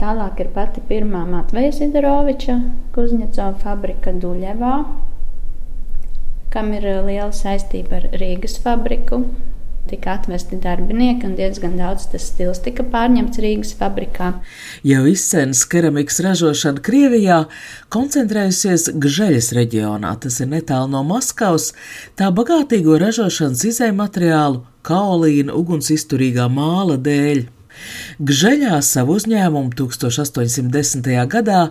Tālāk 0.00 0.40
ir 0.42 0.50
pati 0.54 0.82
pirmā 0.88 1.22
Matveja 1.28 1.74
Zidoroviča 1.76 2.56
Kuzņecova 2.96 3.60
fabrika 3.62 4.12
Duļevā, 4.12 4.72
kam 6.54 6.72
ir 6.76 6.86
uh, 6.86 7.02
liela 7.06 7.32
saistība 7.34 8.00
ar 8.00 8.08
Rīgas 8.20 8.56
fabriku 8.62 9.24
tika 9.88 10.14
atvesti 10.16 10.56
darbinieki, 10.56 11.26
un 11.28 11.34
diezgan 11.36 11.76
daudz 11.78 12.06
tas 12.12 12.28
stils 12.30 12.60
tika 12.64 12.86
pārņemts 12.88 13.40
Rīgas 13.44 13.74
fabrikā. 13.78 14.30
Jau 14.86 15.02
izcēnas 15.10 15.64
keramikas 15.70 16.20
ražošana 16.24 16.82
Krievijā 16.84 17.42
koncentrējusies 17.94 18.88
Gžeļas 19.04 19.52
reģionā, 19.58 20.14
tas 20.24 20.40
ir 20.40 20.50
netālu 20.54 20.90
no 20.94 21.04
Maskavas, 21.06 21.72
tā 22.18 22.30
bagātīgo 22.34 22.96
ražošanas 23.02 23.66
izēju 23.72 23.98
materiālu, 24.00 24.64
kaolīna, 24.88 25.52
ugunsizturīgā 25.52 26.48
māla 26.52 26.96
dēļ. 27.00 27.44
Gžeļā 28.22 28.76
savu 28.86 29.16
uzņēmumu 29.18 29.72
1810. 29.74 31.08
gadā 31.26 31.62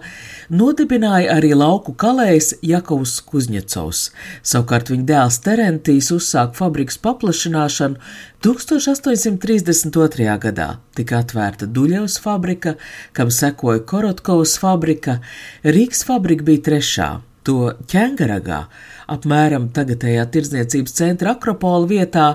nodibināja 0.52 1.38
arī 1.38 1.54
lauku 1.56 1.94
kalējs 1.96 2.50
Jakovs 2.60 3.22
Kuzņecovs. 3.30 4.02
Savukārt 4.44 4.92
viņa 4.92 5.06
dēls 5.08 5.40
Terentijs 5.46 6.12
uzsāka 6.12 6.58
fabrikas 6.60 7.00
paplašināšanu 7.00 7.96
1832. 8.44 10.28
gadā. 10.44 10.70
Tika 11.00 11.24
atvērta 11.24 11.64
Duļevas 11.64 12.20
fabrika, 12.20 12.76
kam 13.16 13.32
sekoja 13.32 13.80
Korotkovas 13.88 14.58
fabrika, 14.60 15.22
Rīgas 15.64 16.04
fabrika 16.04 16.44
bija 16.44 16.66
trešā. 16.68 17.10
To 17.48 17.72
ķēngaragā, 17.92 18.66
apmēram 19.14 19.70
tagadējā 19.76 20.26
tirdzniecības 20.34 20.96
centra 20.98 21.34
Akropola 21.38 21.88
vietā, 21.90 22.28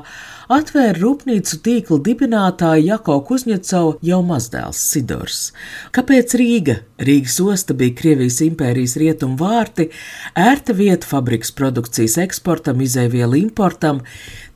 atvēra 0.52 0.96
rūpnīcu 0.96 1.58
tīkla 1.64 1.98
dibinātāja 2.06 2.94
Jako 2.94 3.18
Kuzņecova 3.28 3.98
jau 4.04 4.20
mazdēls 4.24 4.80
Sidors. 4.92 5.40
Kāpēc 5.92 6.36
Rīga? 6.40 6.78
Rīgas 6.98 7.36
osta 7.44 7.76
bija 7.78 7.94
Krievijas 7.98 8.40
impērijas 8.46 8.96
rietumu 8.98 9.38
vārti, 9.38 9.90
ērta 10.38 10.74
vieta 10.74 11.06
fabrikas 11.06 11.52
produkcijas 11.54 12.16
eksportam, 12.24 12.80
izēvielu 12.82 13.38
importam, 13.42 14.00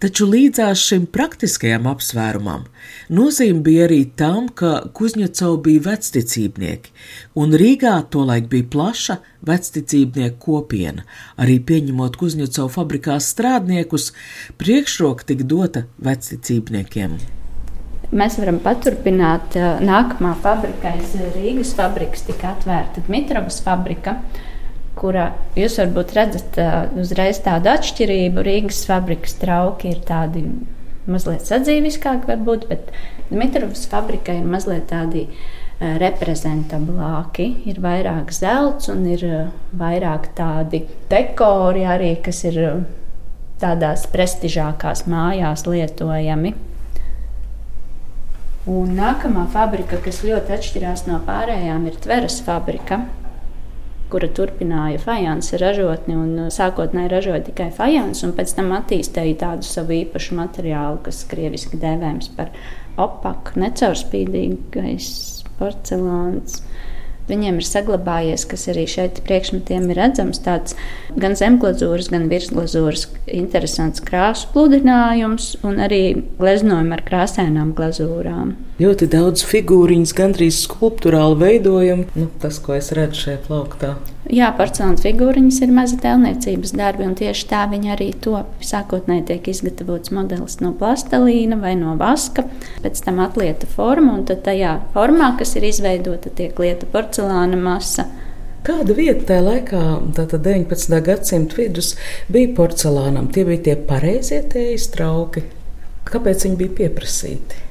taču 0.03 0.27
līdzās 0.31 0.83
šim 0.89 1.07
praktiskajam 1.13 1.87
apsvērumam 1.93 2.67
nozīme 3.13 3.63
bija 3.65 3.87
arī 3.87 4.03
tam, 4.17 4.49
ka 4.49 4.89
Kuzņecova 4.97 5.61
bija 5.65 5.85
vecticībnieki, 5.91 6.93
un 7.39 7.55
Rīgā 7.59 7.95
tolaik 8.13 8.49
bija 8.53 8.69
plaša 8.73 9.19
vecticībnieku 9.47 10.39
kopiena. 10.43 11.05
Arī 11.41 11.59
pieņemot 11.69 12.12
Kuzņecova 12.21 12.73
fabrikās 12.73 13.31
strādniekus, 13.35 14.11
priekšroka 14.61 15.29
tika 15.33 15.47
dota 15.49 15.85
vecticībniekiem. 16.05 17.19
Mēs 18.13 18.37
varam 18.37 18.59
paturpināt. 18.61 19.57
Nākamā 19.85 20.35
fabrika 20.45 20.93
aiz 20.93 21.15
Rīgas 21.37 21.73
fabrikas 21.79 22.27
tika 22.29 22.53
atvērta 22.53 23.05
Dmitrovas 23.07 23.63
fabrika 23.65 24.19
kura 24.99 25.31
jūs 25.57 25.79
varbūt 25.81 26.15
redzat 26.17 26.61
uzreiz 27.01 27.41
tādu 27.45 27.73
atšķirību. 27.73 28.45
Rīgas 28.47 28.85
fabrikas 28.89 29.37
trauki 29.41 29.93
ir 29.95 30.03
tādi 30.09 30.45
mazliet 31.11 31.49
sadzīviskāki, 31.49 32.29
varbūt, 32.29 32.69
bet 32.71 32.93
Dmitrovas 33.33 33.87
fabrika 33.91 34.37
ir 34.37 34.47
mazliet 34.49 34.89
tādi 34.93 35.27
reprezentablāki. 36.03 37.49
Ir 37.71 37.81
vairāk 37.83 38.33
zelts 38.35 38.91
un 38.93 39.05
ir 39.11 39.25
vairāk 39.79 40.33
tādi 40.39 40.85
dekori 41.11 41.87
arī, 41.89 42.15
kas 42.25 42.45
ir 42.49 42.61
tādās 43.63 44.07
prestižākās 44.11 45.07
mājās 45.11 45.67
lietojami. 45.69 46.55
Un 48.73 48.93
nākamā 48.95 49.49
fabrika, 49.51 49.99
kas 50.05 50.21
ļoti 50.23 50.55
atšķirās 50.55 51.09
no 51.09 51.19
pārējām, 51.27 51.89
ir 51.91 51.99
Tveras 51.99 52.39
fabrika, 52.47 53.01
kura 54.13 54.29
turpināja 54.31 55.01
fajansa 55.03 55.59
ražotni 55.59 56.15
un 56.15 56.53
sākotnēji 56.53 57.11
ražoja 57.11 57.43
tikai 57.49 57.71
fajansu, 57.75 58.29
un 58.29 58.37
pēc 58.39 58.55
tam 58.59 58.71
attīstīja 58.77 59.41
tādu 59.41 59.67
savu 59.67 59.97
īpašu 60.03 60.39
materiālu, 60.39 61.01
kas 61.07 61.25
krieviski 61.31 61.81
dēvējams 61.83 62.31
par 62.37 62.53
opaku, 63.01 63.57
necaurspīdīgais 63.65 65.32
porcelāns. 65.59 66.63
Viņiem 67.29 67.61
ir 67.61 67.67
saglabājies, 67.67 68.45
kas 68.51 68.67
arī 68.73 68.83
šeit 68.91 69.21
priekšmetiem 69.27 69.87
ir 69.93 70.01
redzams, 70.01 70.41
tāds 70.43 70.75
gan 71.15 71.37
zemglazūras, 71.39 72.11
gan 72.11 72.27
virsglazūras 72.33 73.07
interesants 73.31 74.03
krāsu 74.03 74.51
pludinājums 74.53 75.53
un 75.63 75.79
arī 75.87 76.03
gleznojumi 76.41 76.97
ar 76.99 77.05
krāsainām 77.07 77.73
glazūrām. 77.79 78.57
Ļoti 78.83 79.07
daudz 79.13 79.43
figūriņas, 79.47 80.13
gandrīz 80.17 80.57
skulptūrāli 80.65 81.37
veidojumi. 81.39 82.07
Nu, 82.19 82.25
tas, 82.43 82.57
ko 82.63 82.73
es 82.75 82.89
redzu 82.97 83.21
šajā 83.27 83.41
plauktā. 83.45 83.91
Jā, 84.33 84.49
porcelāna 84.57 84.99
figūriņas 85.03 85.59
ir 85.63 85.75
maza 85.77 85.99
tēlniecības 86.03 86.73
darbi, 86.81 87.05
un 87.07 87.15
tieši 87.19 87.47
tā 87.51 87.61
viņi 87.71 87.93
arī 87.95 88.09
top. 88.25 88.57
Sākotnēji 88.65 89.27
tiek 89.29 89.51
izgatavots 89.53 90.11
modelis 90.17 90.59
no 90.65 90.73
plastelīna 90.79 91.61
vai 91.63 91.77
no 91.79 91.95
vaska, 92.01 92.47
pēc 92.83 93.05
tam 93.07 93.21
atlieta 93.23 93.69
forma, 93.71 94.17
un 94.17 94.27
tad 94.27 94.43
tajā 94.49 94.79
formā, 94.97 95.35
kas 95.39 95.55
ir 95.61 95.69
izveidota, 95.69 96.33
tiek 96.41 96.59
lieta 96.59 96.89
porcelāna 96.91 97.61
masa. 97.61 98.09
Kāda 98.67 98.97
vieta 98.99 99.29
tajā 99.29 99.45
laikā, 99.47 99.83
tātad 100.17 100.47
19. 100.49 101.03
gadsimta 101.07 101.61
vidus, 101.61 101.97
bija 102.33 102.55
porcelānam? 102.57 103.31
Tie 103.31 103.47
bija 103.47 103.69
tie 103.69 103.77
pareizie 103.91 104.41
tējas 104.55 104.89
trauki. 104.97 105.45
Kāpēc 106.09 106.49
viņi 106.49 106.59
bija 106.65 106.81
pieprasīti? 106.81 107.69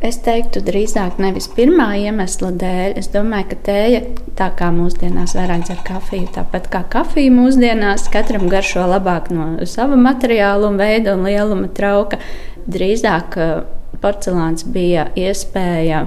Es 0.00 0.16
teiktu, 0.24 0.62
drīzāk 0.64 1.18
nevis 1.20 1.44
pirmā 1.52 1.90
iemesla 2.00 2.48
dēļ. 2.56 2.94
Es 2.96 3.10
domāju, 3.12 3.50
ka 3.50 3.58
tēja, 3.66 3.98
tā 4.38 4.46
kā 4.56 4.70
mūsdienās 4.72 5.34
vairāk 5.36 5.66
dzer 5.66 5.82
kafiju, 5.84 6.30
tāpat 6.38 6.70
kā 6.72 6.80
kafija 6.94 7.34
mūsdienās, 7.34 8.06
katram 8.12 8.46
garšo 8.48 8.86
labāk 8.88 9.28
no 9.34 9.50
sava 9.68 10.00
materiāla 10.00 10.72
veida 10.80 11.18
un 11.18 11.28
lieluma 11.28 11.68
trauka. 11.76 12.16
Drīzāk 12.64 13.36
eh, 13.44 13.54
porcelāns 14.00 14.64
bija 14.64 15.10
iespēja, 15.20 16.06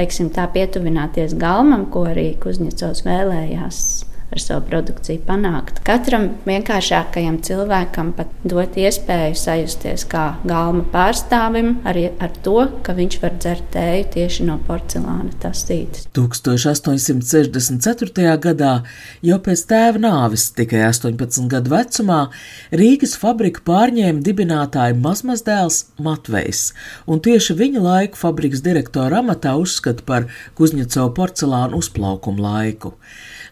teiksim, 0.00 0.32
tā 0.32 0.48
pietuvināties 0.56 1.36
galmam, 1.36 1.90
ko 1.92 2.08
arī 2.08 2.30
Kuzņecovs 2.40 3.04
vēlējās 3.04 4.05
ar 4.32 4.40
savu 4.42 4.62
produkciju 4.66 5.20
panākt. 5.26 5.80
Katram 5.86 6.28
vienkāršākajam 6.48 7.36
cilvēkam 7.46 8.12
pat 8.16 8.28
dot 8.46 8.76
iespēju 8.78 9.34
sajusties 9.38 10.04
kā 10.10 10.24
galma 10.46 10.84
pārstāvim, 10.92 11.76
arī 11.86 12.08
ar 12.22 12.30
to, 12.44 12.66
ka 12.86 12.92
viņš 12.96 13.14
var 13.22 13.32
dzert 13.38 13.66
tēju 13.76 14.04
tieši 14.16 14.40
no 14.48 14.56
porcelāna 14.66 15.32
tasītes. 15.42 16.06
1864. 16.16 18.36
gadā, 18.42 18.74
jau 19.26 19.38
pēc 19.46 19.60
tēva 19.70 19.98
nāves, 20.02 20.44
tikai 20.56 20.80
18 20.88 21.48
gadu 21.52 21.68
vecumā, 21.74 22.20
Rīgas 22.74 23.14
fabriku 23.20 23.60
pārņēma 23.66 24.20
dibinātāja 24.26 24.94
mazmazdēls 24.98 25.76
Matvejs, 26.02 26.60
un 27.06 27.16
tieši 27.22 27.52
viņa 27.62 27.80
laiku 27.84 28.16
fabrikas 28.20 28.60
direktora 28.66 29.16
amatā 29.22 29.52
uzskata 29.60 30.02
par 30.06 30.22
Kuzņecovu 30.58 31.10
porcelānu 31.16 31.74
uzplaukumu 31.80 32.40
laiku. 32.42 32.90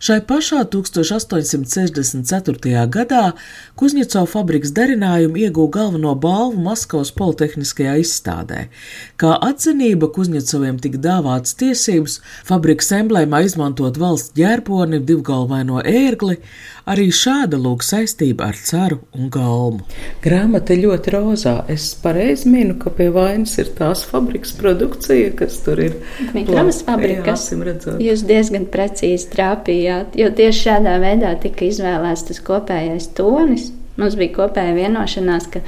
Šai 0.02 0.18
pašā 0.26 0.64
Jau 0.64 0.70
1864. 0.70 2.86
gadā 2.90 3.32
Kuzņecova 3.78 4.26
fabrikas 4.30 4.72
darinājumi 4.74 5.40
ieguva 5.46 5.70
galveno 5.78 6.14
balvu 6.14 6.60
Maskavas 6.64 7.12
Politehniskajā 7.14 7.94
izstādē. 8.02 8.60
Kā 9.20 9.38
atzinība 9.48 10.06
Kuzņecoviem 10.14 10.76
tika 10.82 10.98
dāvāts 10.98 11.54
tiesības 11.60 12.20
fabrikas 12.46 12.92
emblēmā 12.96 13.38
izmantot 13.46 13.98
valsts 14.00 14.32
ģērponi, 14.38 14.98
divgalvaino 15.04 15.78
ērgli, 15.84 16.36
arī 16.90 17.08
šāda 17.14 17.58
lūk 17.60 17.84
saistība 17.84 18.48
ar 18.50 18.58
caru 18.58 19.00
un 19.16 19.30
galmu. 19.32 19.84
Grāmata 20.24 20.76
ļoti 20.78 21.14
rozā. 21.14 21.54
Es 21.72 21.90
pareizi 22.00 22.50
minu, 22.52 22.76
ka 22.80 22.92
pie 22.94 23.10
vainas 23.14 23.56
ir 23.60 23.70
tās 23.78 24.04
fabrikas 24.08 24.54
produkcija, 24.58 25.32
kas 25.38 25.60
tur 25.64 25.80
ir. 25.84 25.96
Mikrāmas 26.36 26.82
fabrikas. 26.86 27.48
Jūs 28.04 28.26
diezgan 28.28 28.68
precīzi 28.72 29.30
trāpījāt, 29.32 30.18
jo 30.20 30.28
tieši 30.34 30.68
šādā 30.68 30.98
veidā 31.02 31.32
tika 31.42 31.68
izvēlēts 31.70 32.28
tas 32.30 32.44
kopējais 32.44 33.10
tonis. 33.16 33.72
Mums 33.94 34.16
bija 34.18 34.32
kopēja 34.34 34.74
vienošanās, 34.74 35.44
ka 35.54 35.60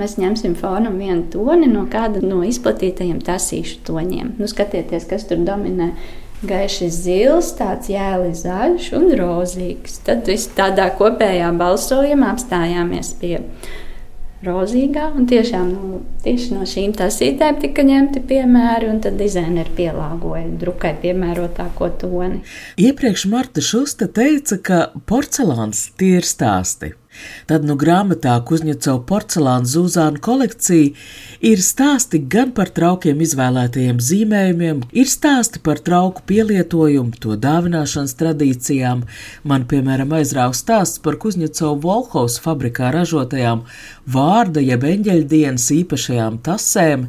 mēs 0.00 0.16
ņemsim 0.16 0.54
fonam 0.56 0.96
vienu 0.96 1.26
toni 1.32 1.68
no 1.68 1.84
kāda 1.92 2.22
no 2.24 2.40
izplatītajiem 2.48 3.18
tasīšu 3.24 3.82
toņiem. 3.84 4.30
Nu, 4.40 4.48
skatieties, 4.48 5.04
kas 5.10 5.26
tur 5.28 5.44
dominē. 5.44 5.90
Gaiši 6.44 6.90
zils, 6.92 7.54
tāds 7.56 7.88
jēli 7.88 8.34
zaļš 8.36 8.90
un 8.98 9.06
rozīgs. 9.16 10.00
Tad 10.04 10.26
viss 10.28 10.50
tādā 10.56 10.90
kopējā 10.98 11.52
balsojumā 11.56 12.34
apstājāmies 12.34 13.14
pie 13.20 13.38
rozīgā. 14.44 15.06
Tiešām 15.30 15.70
nu, 15.72 16.00
tieši 16.24 16.50
no 16.56 16.66
šīm 16.68 16.92
tasītēm 16.98 17.60
tika 17.62 17.84
ņemti 17.86 18.24
piemēri, 18.28 18.90
un 18.92 19.00
tad 19.04 19.16
dizaineri 19.20 19.72
pielāgoja 19.78 20.44
drukai 20.60 20.92
piemērotāko 21.04 21.88
toni. 22.02 22.42
Iepriekš 22.80 23.26
Marta 23.32 23.64
Šusta 23.64 24.10
teica, 24.12 24.60
ka 24.60 24.82
porcelāns 25.08 25.88
tie 26.00 26.18
ir 26.18 26.28
stāsti. 26.28 26.92
Tad 27.50 27.66
nu 27.68 27.76
grāmatā 27.80 28.34
Kuzņecova 28.48 29.02
porcelāna 29.08 29.68
zūzāna 29.68 30.20
kolekcija 30.24 30.92
ir 31.44 31.62
stāsti 31.64 32.22
gan 32.30 32.54
par 32.56 32.70
traukiem 32.74 33.20
izvēlētajiem 33.24 34.00
zīmējumiem, 34.00 34.82
ir 34.96 35.10
stāsti 35.10 35.60
par 35.64 35.82
trauku 35.84 36.24
pielietojumu, 36.28 37.18
to 37.20 37.38
dāvināšanas 37.40 38.16
tradīcijām. 38.20 39.04
Man, 39.44 39.66
piemēram, 39.70 40.14
aizrāva 40.18 40.56
stāsts 40.56 41.02
par 41.04 41.18
Kuzņecova 41.22 41.80
Volhovas 41.84 42.38
fabrikā 42.42 42.92
ražotajām 42.94 43.64
vārda 44.06 44.62
jeb 44.64 44.86
eņģeļdienas 44.88 45.70
īpašajām 45.80 46.40
tasēm. 46.44 47.08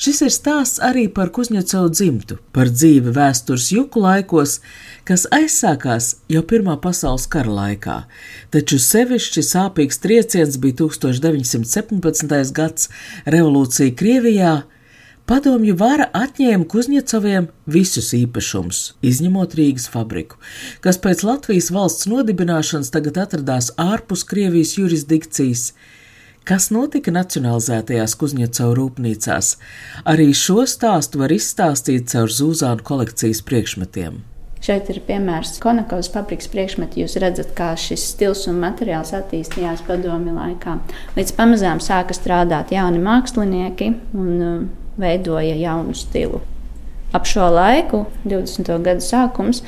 Šis 0.00 0.22
ir 0.24 0.32
stāsts 0.32 0.80
arī 0.80 1.10
par 1.12 1.28
Kuzņecovu 1.36 1.90
dzimtu, 1.92 2.38
par 2.56 2.70
dzīvi 2.72 3.12
vēstures 3.12 3.66
juku 3.74 4.00
laikos, 4.00 4.54
kas 5.04 5.26
aizsākās 5.34 6.14
jau 6.32 6.40
Pirmā 6.48 6.78
pasaules 6.80 7.26
kara 7.28 7.52
laikā, 7.52 7.96
taču 8.54 8.78
sevišķi 8.80 9.39
sāpīgs 9.46 10.00
trieciens 10.02 10.58
bija 10.60 10.82
1917. 10.82 12.52
gads 12.56 12.90
revolūcija 13.26 13.96
Krievijā. 13.98 14.52
Padomju 15.30 15.76
vara 15.78 16.08
atņēma 16.16 16.66
Kuzņecoviem 16.66 17.44
visus 17.70 18.08
īpašumus, 18.16 18.80
izņemot 19.06 19.52
Rīgas 19.54 19.86
fabriku, 19.92 20.40
kas 20.82 20.98
pēc 20.98 21.22
Latvijas 21.22 21.68
valsts 21.70 22.08
nodibināšanas 22.10 22.90
tagad 22.90 23.20
atradās 23.22 23.70
ārpus 23.78 24.24
Krievijas 24.26 24.74
jurisdikcijas. 24.80 25.68
Kas 26.48 26.70
notika 26.74 27.12
nacionalizētajās 27.14 28.16
Kuzņecau 28.18 28.72
rūpnīcās? 28.74 29.52
Arī 30.08 30.32
šo 30.34 30.64
stāstu 30.66 31.22
var 31.22 31.30
izstāstīt 31.36 32.10
caur 32.10 32.32
Zūzānu 32.32 32.82
kolekcijas 32.90 33.44
priekšmetiem. 33.46 34.24
Šeit 34.60 34.90
ir 34.92 34.98
piemērs 35.06 35.54
Konakovas 35.62 36.10
fabrikas 36.12 36.50
priekšmeti. 36.52 37.00
Jūs 37.00 37.16
redzat, 37.22 37.54
kā 37.56 37.70
šis 37.80 38.02
stils 38.12 38.44
un 38.50 38.58
materiāls 38.60 39.14
attīstījās 39.16 39.80
padomi 39.86 40.34
laikā. 40.36 40.76
Līdz 41.16 41.32
pamazām 41.38 41.80
sāka 41.80 42.12
strādāt 42.16 42.74
jauni 42.74 43.00
mākslinieki 43.00 43.88
un 44.12 44.30
uh, 44.44 44.58
veidoja 45.00 45.56
jaunu 45.56 45.96
stilu. 45.96 46.42
Ap 47.16 47.24
šo 47.26 47.48
laiku, 47.50 48.04
20. 48.28 48.68
gadu 48.84 49.02
sākums, 49.02 49.64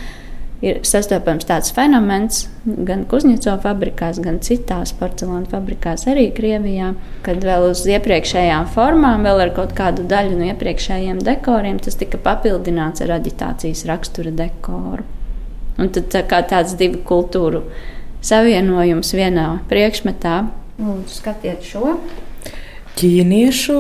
ir 0.62 0.80
sastopams 0.86 1.46
tāds 1.48 1.72
fenomens 1.74 2.46
gan 2.62 3.02
Kuzņecova 3.10 3.58
fabrikās, 3.64 4.20
gan 4.22 4.38
citās 4.44 4.94
porcelāna 4.98 5.50
fabrikās, 5.50 6.06
arī 6.10 6.28
Krievijā, 6.34 6.92
kad 7.26 7.42
vēl 7.42 7.68
uz 7.72 7.82
iepriekšējām 7.90 8.68
formām, 8.74 9.26
vēl 9.26 9.46
ar 9.46 9.54
kaut 9.56 9.74
kādu 9.78 10.06
daļu 10.08 10.38
no 10.38 10.48
iepriekšējiem 10.52 11.22
dekoriem, 11.26 11.82
tas 11.82 11.98
tika 11.98 12.20
papildināts 12.22 13.02
ar 13.02 13.16
aģitācijas 13.18 13.84
rakstura 13.90 14.34
dekoru. 14.38 15.06
Un 15.80 15.88
tad 15.90 16.10
tā 16.12 16.22
kā 16.28 16.42
tāds 16.46 16.76
divu 16.78 17.00
kultūru 17.08 17.64
savienojums 18.22 19.14
vienā 19.18 19.48
priekšmetā. 19.70 20.42
Lūdzu, 20.78 21.16
skatiet 21.16 21.66
šo! 21.66 21.96
Ķīniešu 23.00 23.76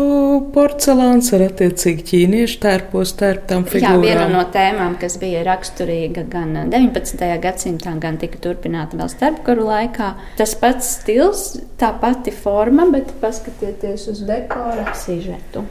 porcelāns 0.54 1.28
ar 1.36 1.44
attiecīgi 1.46 2.06
ķīniešu 2.08 2.60
tērpos 2.62 3.12
tērptām 3.20 3.66
figūrām. 3.68 4.06
Jā, 4.06 4.14
viena 4.16 4.28
no 4.32 4.44
tēmām, 4.54 4.96
kas 5.00 5.18
bija 5.20 5.44
raksturīga 5.46 6.24
gan 6.32 6.56
19. 6.72 7.26
gadsimtā, 7.42 7.92
gan 8.02 8.18
tika 8.22 8.40
turpināta 8.42 8.98
vēl 9.00 9.12
starpkaru 9.12 9.68
laikā. 9.68 10.14
Tas 10.40 10.56
pats 10.58 10.96
stils, 10.96 11.44
tā 11.80 11.92
pati 12.02 12.34
forma, 12.34 12.88
bet 12.94 13.12
paskatieties 13.22 14.08
uz 14.14 14.24
dekora 14.28 14.88
sižetu. 14.96 15.66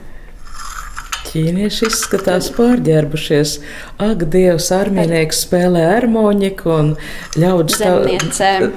Ķīnieši 1.32 1.86
izskatās 1.88 2.50
pārģērbušies. 2.58 3.56
Ak, 4.04 4.26
Dievs, 4.34 4.68
armijnieks 4.76 5.46
spēlē 5.46 5.86
harmoniku 5.94 6.74
un 6.76 6.94
ļaudis 7.40 7.80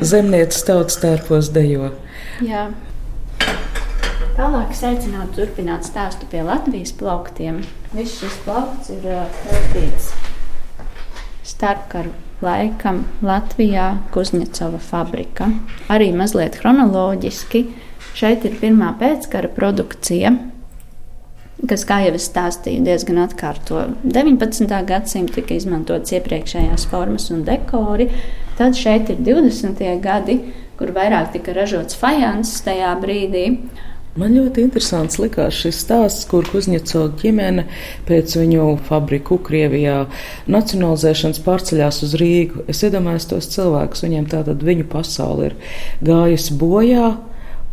zemnieces 0.06 0.66
tautas 0.68 1.00
tērpos 1.02 1.50
dejo. 1.56 1.90
Jā. 2.44 2.68
Tālāk 4.34 4.72
es 4.74 4.80
aicinātu 4.82 5.36
turpināt 5.36 5.86
stāstu 5.86 6.26
pie 6.26 6.40
Latvijas 6.42 6.90
plauktiem. 6.98 7.60
Viss 7.94 8.18
šis 8.18 8.40
plaukts 8.42 8.90
ir 8.90 9.04
veltīts 9.06 10.08
starpkaru 11.46 12.10
laikam 12.42 13.04
Latvijā 13.22 13.92
Kuzņecova 14.14 14.80
fabrika. 14.82 15.52
Arī 15.92 16.10
mazliet 16.16 16.58
chronoloģiski. 16.58 17.62
Šeit 18.18 18.42
ir 18.46 18.58
pirmā 18.58 18.92
pēckara 18.98 19.48
produkcija, 19.54 20.34
kas, 21.70 21.86
kā 21.86 22.00
jau 22.04 22.12
es 22.18 22.26
stāstīju, 22.28 22.82
diezgan 22.86 23.22
atkārto 23.24 23.86
19. 24.02 24.66
gadsimta, 24.90 25.38
tika 25.38 25.56
izmantotas 25.56 26.14
iepriekšējās 26.18 26.90
formas 26.90 27.30
un 27.34 27.46
dekori. 27.46 28.10
Tad 28.58 28.74
šeit 28.78 29.14
ir 29.14 29.22
20. 29.26 29.82
gadi, 30.02 30.38
kur 30.78 30.94
vairāk 30.94 31.32
tika 31.34 31.54
ražots 31.56 31.98
fajans 31.98 32.58
tajā 32.66 32.94
brīdī. 33.02 33.48
Man 34.14 34.36
ļoti 34.36 34.62
interesants 34.62 35.16
likās 35.18 35.56
šis 35.58 35.80
stāsts, 35.82 36.26
kur 36.30 36.46
Kuzņecova 36.46 37.16
ģimene 37.18 37.64
pēc 38.06 38.36
viņu 38.38 38.66
fabriku 38.86 39.40
Krievijā 39.42 40.04
nacionalizēšanas 40.54 41.40
pārceļās 41.42 41.98
uz 42.06 42.14
Rīgu. 42.20 42.62
Es 42.70 42.84
iedomājos 42.86 43.26
tos 43.32 43.48
cilvēkus, 43.50 44.04
viņiem 44.06 44.28
tātad 44.30 44.62
viņu 44.62 44.86
pasauli 44.92 45.48
ir 45.48 45.56
gājusi 46.06 46.54
bojā. 46.60 47.08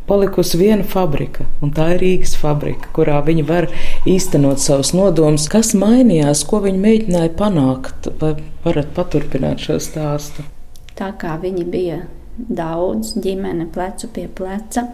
Palikusi 0.10 0.58
viena 0.58 0.82
fabrika, 0.82 1.46
un 1.62 1.76
tā 1.78 1.92
ir 1.94 2.02
Rīgas 2.02 2.34
fabrika, 2.42 2.90
kurā 2.96 3.20
viņi 3.28 3.46
var 3.46 3.70
īstenot 4.10 4.60
savus 4.60 4.96
nodomus. 4.98 5.46
Kas 5.52 5.76
mainījās, 5.78 6.42
ko 6.50 6.64
viņi 6.66 6.82
mēģināja 6.82 7.36
panākt? 7.38 8.10
Vai 8.18 8.34
varat 8.66 8.90
paturpināt 8.98 9.62
šo 9.62 9.78
stāstu? 9.78 10.48
Tā 10.98 11.14
kā 11.22 11.38
viņi 11.46 11.70
bija 11.70 12.02
daudz 12.50 13.14
ģimene 13.22 13.70
plecu 13.72 14.10
pie 14.10 14.26
pleca, 14.26 14.88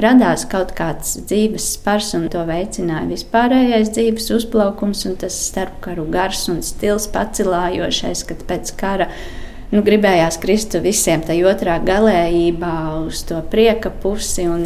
radās 0.00 0.44
kaut 0.48 0.72
kāds 0.76 1.16
dzīves 1.28 1.72
spars, 1.76 2.12
un 2.16 2.28
to 2.32 2.42
veicināja 2.48 3.08
vispārējais 3.10 3.92
dzīves 3.92 4.30
uzplaukums, 4.38 5.04
un 5.08 5.16
tas 5.20 5.36
starpkaru 5.48 6.06
gars 6.12 6.46
un 6.52 6.62
stils 6.64 7.08
pacilājošais, 7.12 8.24
kad 8.28 8.44
pēc 8.48 8.72
kara 8.80 9.08
nu, 9.72 9.82
gribējās 9.84 10.38
krist 10.40 10.76
visiem 10.84 11.24
tajā 11.24 11.48
otrā 11.52 11.78
galējībā, 11.84 12.76
uz 13.06 13.24
to 13.28 13.40
prieka 13.52 13.92
pusi, 14.02 14.48
un 14.48 14.64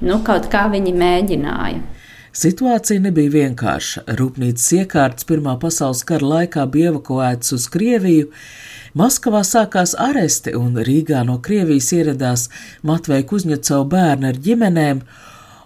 nu, 0.00 0.18
kaut 0.24 0.48
kā 0.52 0.66
viņi 0.72 0.96
mēģināja. 0.96 1.95
Situācija 2.36 3.00
nebija 3.00 3.30
vienkārša. 3.32 4.02
Rūpnīcas 4.18 4.66
iekārtas 4.76 5.24
Pirmā 5.24 5.54
pasaules 5.60 6.02
kara 6.04 6.26
laikā 6.34 6.66
bija 6.68 6.90
evakuētas 6.92 7.54
uz 7.56 7.64
Krieviju, 7.72 8.28
Maskavā 8.96 9.40
sākās 9.44 9.94
aresti 10.00 10.52
un 10.56 10.76
Rīgā 10.84 11.22
no 11.28 11.38
Krievijas 11.44 11.88
ieradās 11.96 12.46
Matveja 12.84 13.24
Kuzņecova 13.30 13.88
bērni 13.94 14.28
ar 14.28 14.40
ģimenēm, 14.48 15.00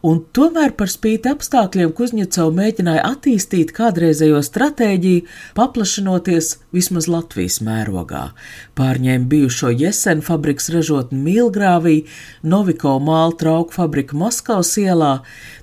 un 0.06 0.20
tomēr 0.36 0.72
par 0.78 0.90
spīti 0.90 1.30
apstākļiem 1.30 1.92
Kuzņecova 1.96 2.54
mēģināja 2.56 3.04
attīstīt 3.10 3.72
kādreizējo 3.76 4.40
stratēģiju, 4.44 5.24
paplašinoties 5.56 6.50
vismaz 6.74 7.08
Latvijas 7.10 7.60
mērogā. 7.64 8.30
Pārņēma 8.78 9.28
bijušo 9.30 9.72
Jesenu 9.74 10.24
fabrikas 10.26 10.70
ražotni 10.74 11.20
Mīlgrāvī, 11.24 11.96
Noviko 12.42 12.96
māla 13.02 13.36
trauku 13.40 13.76
fabriku 13.76 14.18
Maskavas 14.20 14.72
ielā, 14.80 15.20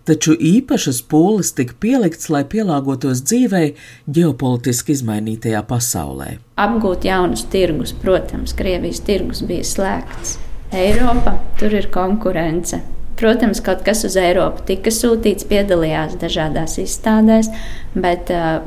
taču 0.08 0.36
īpašas 0.38 1.04
pūles 1.10 1.54
tika 1.58 1.78
pielikts, 1.82 2.30
lai 2.34 2.43
pielāgotos 2.47 3.23
dzīvei 3.28 3.73
ģeopolitiski 4.08 4.95
izmainītajā 4.97 5.63
pasaulē. 5.67 6.38
Apgūt 6.58 7.06
jaunus 7.06 7.45
tirgus, 7.54 7.93
protams, 7.93 8.56
Krievijas 8.58 9.04
tirgus 9.06 9.43
bija 9.45 9.65
slēgts. 9.67 10.38
Eiropa, 10.76 11.38
tur 11.60 11.71
ir 11.78 11.88
konkurence. 11.93 12.82
Protams, 13.17 13.62
kaut 13.65 13.82
kas 13.86 14.03
uz 14.06 14.17
Eiropu 14.21 14.65
tika 14.67 14.93
sūtīts, 14.93 15.47
piedalījās 15.49 16.19
dažādās 16.21 16.77
izstādēs, 16.84 17.49
bet 17.97 18.30
uh, 18.34 18.60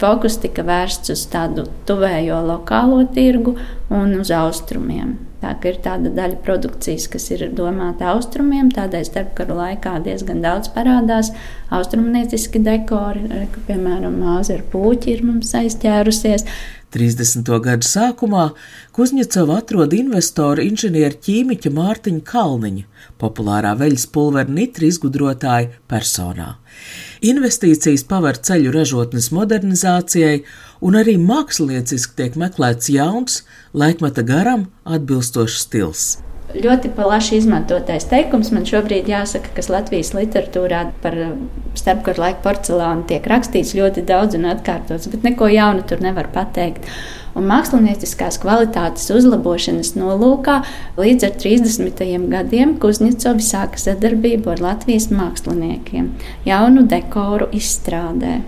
fokus 0.00 0.40
tika 0.42 0.64
vērsts 0.66 1.12
uz 1.14 1.22
tādu 1.30 1.66
tuvējo 1.88 2.40
lokālo 2.48 3.04
tirgu 3.14 3.56
un 3.94 4.16
uz 4.20 4.32
austrumiem. 4.34 5.16
Tā 5.42 5.52
ir 5.68 5.76
tāda 5.84 6.10
daļa 6.10 6.40
produkcijas, 6.42 7.06
kas 7.12 7.28
ir 7.30 7.44
domāta 7.54 8.08
austrumiem. 8.14 8.70
Tādēļ 8.74 9.04
starpkara 9.06 9.58
laikā 9.60 9.98
diezgan 10.06 10.40
daudz 10.42 10.72
parādās 10.74 11.30
austrumnieciski 11.70 12.62
dekori, 12.64 13.26
piemēram, 13.68 14.16
māza 14.24 14.56
ar 14.56 14.64
puķi 14.72 15.12
ir 15.12 15.22
mums 15.28 15.52
aizķērusies. 15.60 16.46
30. 16.96 17.50
gadu 17.60 17.86
sākumā 17.86 18.46
Kuzņecova 18.96 19.60
atrod 19.60 19.92
investoru 19.96 20.64
inženieru 20.64 21.18
ķīmiķa 21.26 21.72
Mārtiņa 21.76 22.22
Kalniņa, 22.30 22.84
populārā 23.20 23.74
veļas 23.76 24.06
pulveru 24.14 24.54
nitri 24.56 24.88
izgudrotāja 24.92 25.74
personā. 25.90 26.54
Investīcijas 27.26 28.06
paver 28.08 28.40
ceļu 28.48 28.72
ražotnes 28.74 29.28
modernizācijai, 29.36 30.44
un 30.80 31.00
arī 31.02 31.18
mākslinieciski 31.20 32.16
tiek 32.22 32.40
meklēts 32.40 32.92
jauns, 32.92 33.42
laikmeta 33.76 34.24
garam 34.24 34.70
atbilstošs 34.84 35.66
stils 35.66 36.08
ļoti 36.54 36.92
plaši 36.96 37.40
izmantotais 37.40 38.06
teikums. 38.10 38.52
Man 38.54 38.66
šobrīd 38.68 39.10
jāsaka, 39.10 39.52
ka 39.56 39.64
Latvijas 39.72 40.12
literatūrā 40.16 40.82
par 41.02 41.18
uh, 41.18 41.36
starpkara 41.78 42.26
laika 42.26 42.42
porcelānu 42.46 43.06
tiek 43.10 43.26
rakstīts 43.30 43.74
ļoti 43.76 44.06
daudz 44.06 44.38
un 44.38 44.48
atkārtots, 44.52 45.10
bet 45.12 45.26
neko 45.26 45.50
jaunu 45.52 45.86
tur 45.88 46.02
nevar 46.04 46.30
pateikt. 46.34 46.86
Un 47.36 47.44
mākslinieckās 47.50 48.38
kvalitātes 48.40 49.10
uzlabošanas 49.12 49.92
nolūkā 49.98 50.62
līdz 50.96 51.28
ar 51.28 51.34
30. 51.42 52.04
gadiem 52.32 52.76
Kuzņecovi 52.80 53.44
sāka 53.44 53.82
sadarbību 53.82 54.54
ar 54.54 54.64
Latvijas 54.70 55.10
māksliniekiem 55.12 56.14
jaunu 56.48 56.86
dekoru 56.88 57.50
izstrādē. 57.56 58.38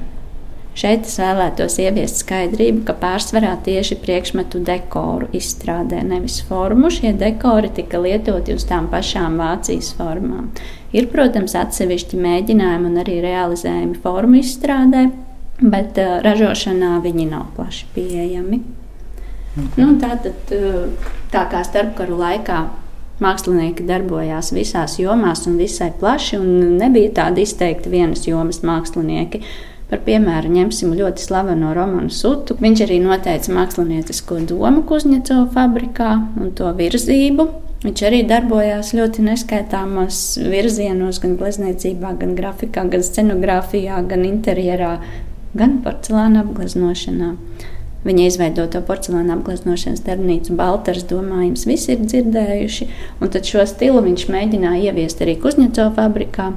Šeit 0.79 1.09
es 1.09 1.17
vēlētos 1.19 1.75
ieviest 1.83 2.21
skaidrību, 2.23 2.85
ka 2.87 2.95
pārsvarā 3.01 3.57
tieši 3.67 3.97
priekšmetu 3.99 4.61
dekoru 4.62 5.27
izstrādē, 5.35 6.05
nevis 6.07 6.37
formu. 6.47 6.87
Šie 6.95 7.11
dekori 7.19 7.73
tika 7.75 7.99
lietoti 7.99 8.55
uz 8.55 8.67
tām 8.69 8.87
pašām 8.93 9.41
Vācijas 9.43 9.91
formām. 9.99 10.53
Ir, 10.95 11.09
protams, 11.11 11.57
atsevišķi 11.59 12.21
mēģinājumi 12.23 12.93
un 12.93 13.01
arī 13.03 13.17
realizējumi 13.25 13.99
formu 14.05 14.38
izstrādē, 14.38 15.09
bet 15.59 15.99
uh, 15.99 16.21
ražošanā 16.23 16.93
viņi 17.03 17.27
nav 17.33 17.49
plaši 17.57 17.88
pieejami. 17.97 18.61
Mhm. 19.57 19.73
Nu, 19.81 19.97
tātad, 19.99 20.53
uh, 20.55 21.11
tā 21.33 21.43
kā 21.51 21.64
starpkaru 21.67 22.21
laikā 22.21 22.61
mākslinieki 23.19 23.83
darbojās 23.88 24.53
visās 24.55 24.95
jomās 25.03 25.43
un 25.51 25.59
visai 25.59 25.91
plaši, 25.99 26.38
un 26.38 26.79
nebija 26.79 27.17
tādi 27.19 27.43
izteikti 27.43 27.91
vienas 27.91 28.23
jomas 28.31 28.62
mākslinieki. 28.62 29.43
Par 29.88 30.03
piemēru 30.05 30.51
ņemsim 30.53 30.90
ļoti 30.98 31.22
slaveno 31.24 31.70
Romanu 31.77 32.12
Sutu. 32.12 32.59
Viņš 32.61 32.83
arī 32.85 32.98
noteica 33.01 33.55
māksliniecisko 33.57 34.42
domu 34.51 34.83
Kuzņecova 34.88 35.46
fabrikā 35.55 36.11
un 36.37 36.53
to 36.59 36.68
virzību. 36.77 37.46
Viņš 37.87 38.03
arī 38.05 38.18
darbojās 38.27 38.90
ļoti 38.98 39.22
neskaitāmos 39.24 40.18
virzienos, 40.51 41.20
gan 41.22 41.38
glezniecībā, 41.40 42.11
gan 42.20 42.35
grafikā, 42.37 42.85
gan 42.90 43.05
scenogrāfijā, 43.07 44.03
gan 44.11 44.27
interjerā, 44.29 44.96
gan 45.57 45.79
porcelāna 45.85 46.42
apgleznošanā. 46.44 47.33
Viņa 48.05 48.27
izveidoto 48.29 48.83
porcelāna 48.87 49.38
apgleznošanas 49.38 50.05
darbnīcu 50.07 50.59
Baltars 50.59 51.07
domājums 51.09 51.64
visi 51.70 51.94
ir 51.94 52.05
dzirdējuši, 52.05 52.90
un 53.22 53.33
šo 53.51 53.64
stilu 53.66 54.05
viņš 54.05 54.29
mēģināja 54.37 54.90
ieviest 54.90 55.24
arī 55.24 55.38
Kuzņecova 55.40 55.94
fabrikā. 55.96 56.53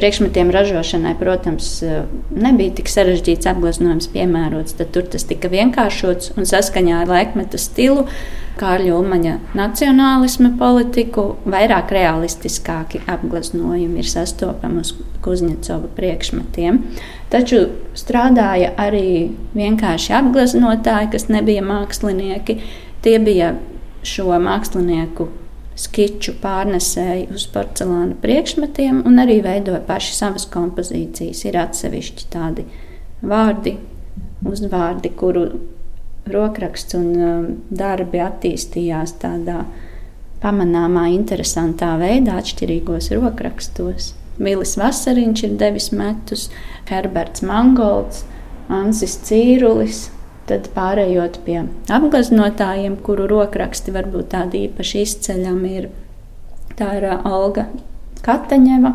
Priekšmetiem 0.00 0.48
ražošanai, 0.54 1.12
protams, 1.20 1.66
nebija 2.32 2.72
tik 2.78 2.88
sarežģīts 2.88 3.48
apgleznojums 3.50 4.08
piemērots. 4.14 4.78
Tad 4.78 4.94
tur 4.94 5.04
tas 5.12 5.26
tika 5.28 5.50
vienkāršots 5.52 6.38
un 6.40 6.48
saskaņā 6.48 7.02
ar 7.02 7.10
laikmeta 7.10 7.60
stilu, 7.60 8.06
Kārļa 8.60 8.92
Ulmaņa 8.96 9.34
nacionālisma 9.56 10.50
politiku, 10.60 11.26
vairāk 11.48 11.92
realistiskāki 11.96 13.00
apgleznojumi 13.08 14.02
ir 14.02 14.08
sastopami 14.08 14.82
uz 14.82 14.94
Kuzņecova 15.24 15.88
priekšmetiem. 15.96 16.80
Taču 17.32 17.66
strādāja 17.96 18.72
arī 18.80 19.30
vienkārši 19.56 20.16
apgleznotāji, 20.16 21.12
kas 21.12 21.28
nebija 21.32 21.64
mākslinieki. 21.64 22.56
Tie 23.04 23.16
bija 23.20 23.54
šo 24.04 24.32
mākslinieku 24.40 25.28
skiču 25.80 26.34
pārnesēji 26.42 27.28
uz 27.34 27.46
porcelāna 27.52 28.16
priekšmetiem 28.20 29.02
un 29.08 29.22
arī 29.22 29.40
veidoja 29.44 29.80
paši 29.86 30.16
savas 30.16 30.46
kompozīcijas. 30.52 31.44
Ir 31.48 31.58
atsevišķi 31.60 32.28
tādi 32.32 32.66
vārdi, 33.24 33.76
uzvārdi, 34.46 35.12
kuru 35.16 35.46
rokraksts 36.30 36.96
un 36.98 37.08
um, 37.16 37.46
darbi 37.70 38.20
attīstījās 38.22 39.16
tādā 39.22 39.64
pamanāmā, 40.40 41.08
interesantā 41.14 41.94
veidā, 42.00 42.38
atšķirīgos 42.40 43.10
rokrakstos. 43.16 44.14
Vilis 44.40 44.76
Vasariņš 44.80 45.42
ir 45.44 45.56
devis 45.60 45.90
metus, 45.92 46.48
Herberts 46.88 47.44
Mangolds, 47.44 48.24
Ansis 48.72 49.18
Cīrulis, 49.26 50.06
Tad 50.48 50.70
pārējot 50.74 51.40
pie 51.46 51.60
apgaznotājiem, 51.92 52.96
kuru 53.06 53.28
rokraksti 53.30 53.94
varbūt 53.94 54.32
tādi 54.32 54.64
īpaši 54.66 55.04
izceļami, 55.04 55.74
ir 55.78 55.90
tā 56.78 56.94
ir 56.98 57.06
Olga 57.28 57.68
Kataņeva, 58.24 58.94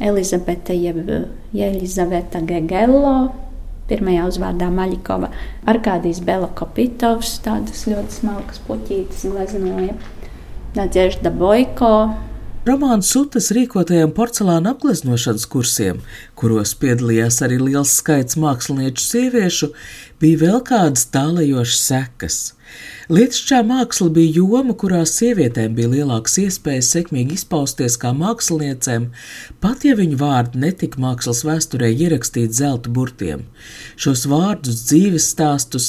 Elizabete 0.00 0.74
jeb 0.74 1.04
Jelizaveta 1.52 2.40
Gegello, 2.48 3.30
pirmajā 3.90 4.24
uzvārdā 4.30 4.70
Maļikova, 4.72 5.30
Arkādijs 5.70 6.22
Belokopitovs, 6.24 7.36
tādas 7.44 7.84
ļoti 7.90 8.20
smalkas 8.22 8.62
puķītes 8.66 9.28
gleznoja, 9.28 9.94
Nadiežda 10.78 11.32
Boiko, 11.34 11.92
Romāns 12.60 13.08
Sutas 13.08 13.46
rīkotajiem 13.56 14.10
porcelāna 14.12 14.74
apgleznošanas 14.74 15.46
kursiem, 15.48 16.02
kuros 16.36 16.74
piedalījās 16.76 17.38
arī 17.46 17.56
liels 17.56 17.94
skaits 18.02 18.36
mākslinieču 18.36 19.00
sieviešu, 19.00 19.70
bija 20.20 20.44
vēl 20.44 20.64
kādas 20.68 21.06
tālajošas 21.14 21.84
sekas. 21.90 22.40
Lietišķā 23.10 23.64
māksla 23.66 24.06
bija 24.14 24.36
joma, 24.36 24.74
kurā 24.78 25.00
sievietēm 25.08 25.72
bija 25.74 25.88
lielākas 25.90 26.36
iespējas 26.44 26.92
sekmīgi 26.94 27.34
izpausties 27.40 27.96
kā 27.98 28.12
māksliniecēm, 28.14 29.08
pat 29.64 29.82
ja 29.88 29.96
viņu 29.98 30.18
vārdi 30.20 30.60
netika 30.62 31.00
mākslas 31.02 31.40
vēsturē 31.48 31.88
ierakstīti 31.90 32.54
zelta 32.60 32.92
burtiem. 32.94 33.42
Šos 33.98 34.22
vārdus, 34.30 34.84
dzīves 34.86 35.26
stāstus 35.32 35.88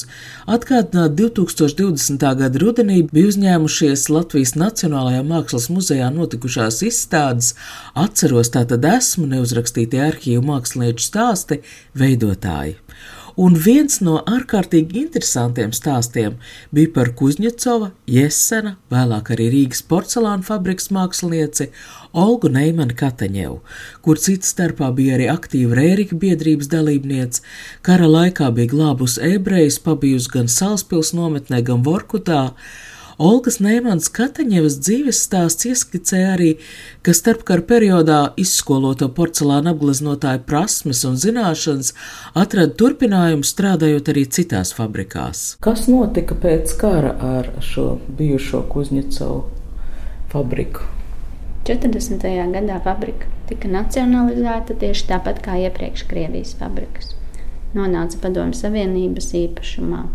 atgādināt 0.50 1.13
2020. 1.20 2.26
gada 2.41 2.63
rudenī 2.65 3.04
bija 3.12 3.30
uzņēmušies 3.36 4.08
Latvijas 4.10 4.56
Nacionālajā 4.58 5.22
Mākslas 5.22 5.70
muzejā 5.70 6.10
notikušās 6.17 6.82
izstādes 6.89 7.54
Atceros 7.94 8.50
tātad 8.58 8.89
esmu 8.96 9.30
neuzrakstītie 9.36 10.02
arhīvu 10.10 10.41
mākslinieču 10.50 11.12
stāsti 11.12 11.62
veidotāji 11.94 12.80
un 13.39 13.56
viens 13.56 14.00
no 14.04 14.20
ārkārtīgi 14.28 15.00
interesantiem 15.04 15.72
stāstiem 15.76 16.38
bija 16.76 16.91
par 16.96 17.12
Kuzņecova, 17.17 17.91
Jesena, 18.10 18.76
vēlāk 18.91 19.32
arī 19.36 19.50
Rīgas 19.54 19.84
porcelāna 19.88 20.44
fabrikas 20.48 20.91
mākslinieci 20.91 21.70
Olgu 22.12 22.52
Neimanu 22.52 22.96
Kataņevu, 22.98 23.60
kur 24.04 24.20
cits 24.20 24.52
starpā 24.52 24.91
bija 24.96 25.15
arī 25.17 25.30
aktīva 25.32 25.78
Rērika 25.80 26.20
biedrības 26.20 26.72
dalībniece, 26.72 27.44
kara 27.86 28.10
laikā 28.10 28.52
bija 28.56 28.74
glābus 28.76 29.17
ebrejus, 29.22 29.80
pabijusi 29.84 30.32
gan 30.36 30.52
Salspils 30.52 31.13
nometnē, 31.15 31.63
gan 31.67 31.86
Vorkutā, 31.88 32.50
Olgas 33.21 33.60
Neimans 33.62 34.07
Kataņevas 34.10 34.79
dzīves 34.81 35.19
stāsts 35.27 35.67
ieskicē 35.69 36.21
arī, 36.31 36.47
ka 37.05 37.13
starpkara 37.13 37.62
periodā 37.69 38.19
izskoloto 38.41 39.12
porcelāna 39.13 39.75
apgleznotāju 39.75 40.41
prasmes 40.47 41.03
un 41.05 41.19
zināšanas 41.21 41.91
atrada 42.41 42.73
turpinājumu 42.81 43.45
strādājot 43.45 44.10
arī 44.13 44.23
citās 44.38 44.73
fabrikās. 44.73 45.43
Kas 45.62 45.86
notika 45.91 46.34
pēc 46.34 46.73
kara 46.81 47.12
ar 47.27 47.51
šo 47.62 47.86
bijušo 48.17 48.63
Kuzņecovu 48.71 49.43
fabriku? 50.34 50.88
40. 51.69 52.25
gadā 52.55 52.79
fabrika 52.81 53.29
tika 53.51 53.69
nacionalizēta 53.69 54.79
tieši 54.81 55.05
tāpat 55.13 55.43
kā 55.45 55.60
iepriekš 55.67 56.07
Krievijas 56.10 56.55
fabrikas. 56.57 57.13
Nonāca 57.77 58.17
Padomju 58.25 58.57
Savienības 58.57 59.29
īpašumā. 59.43 60.07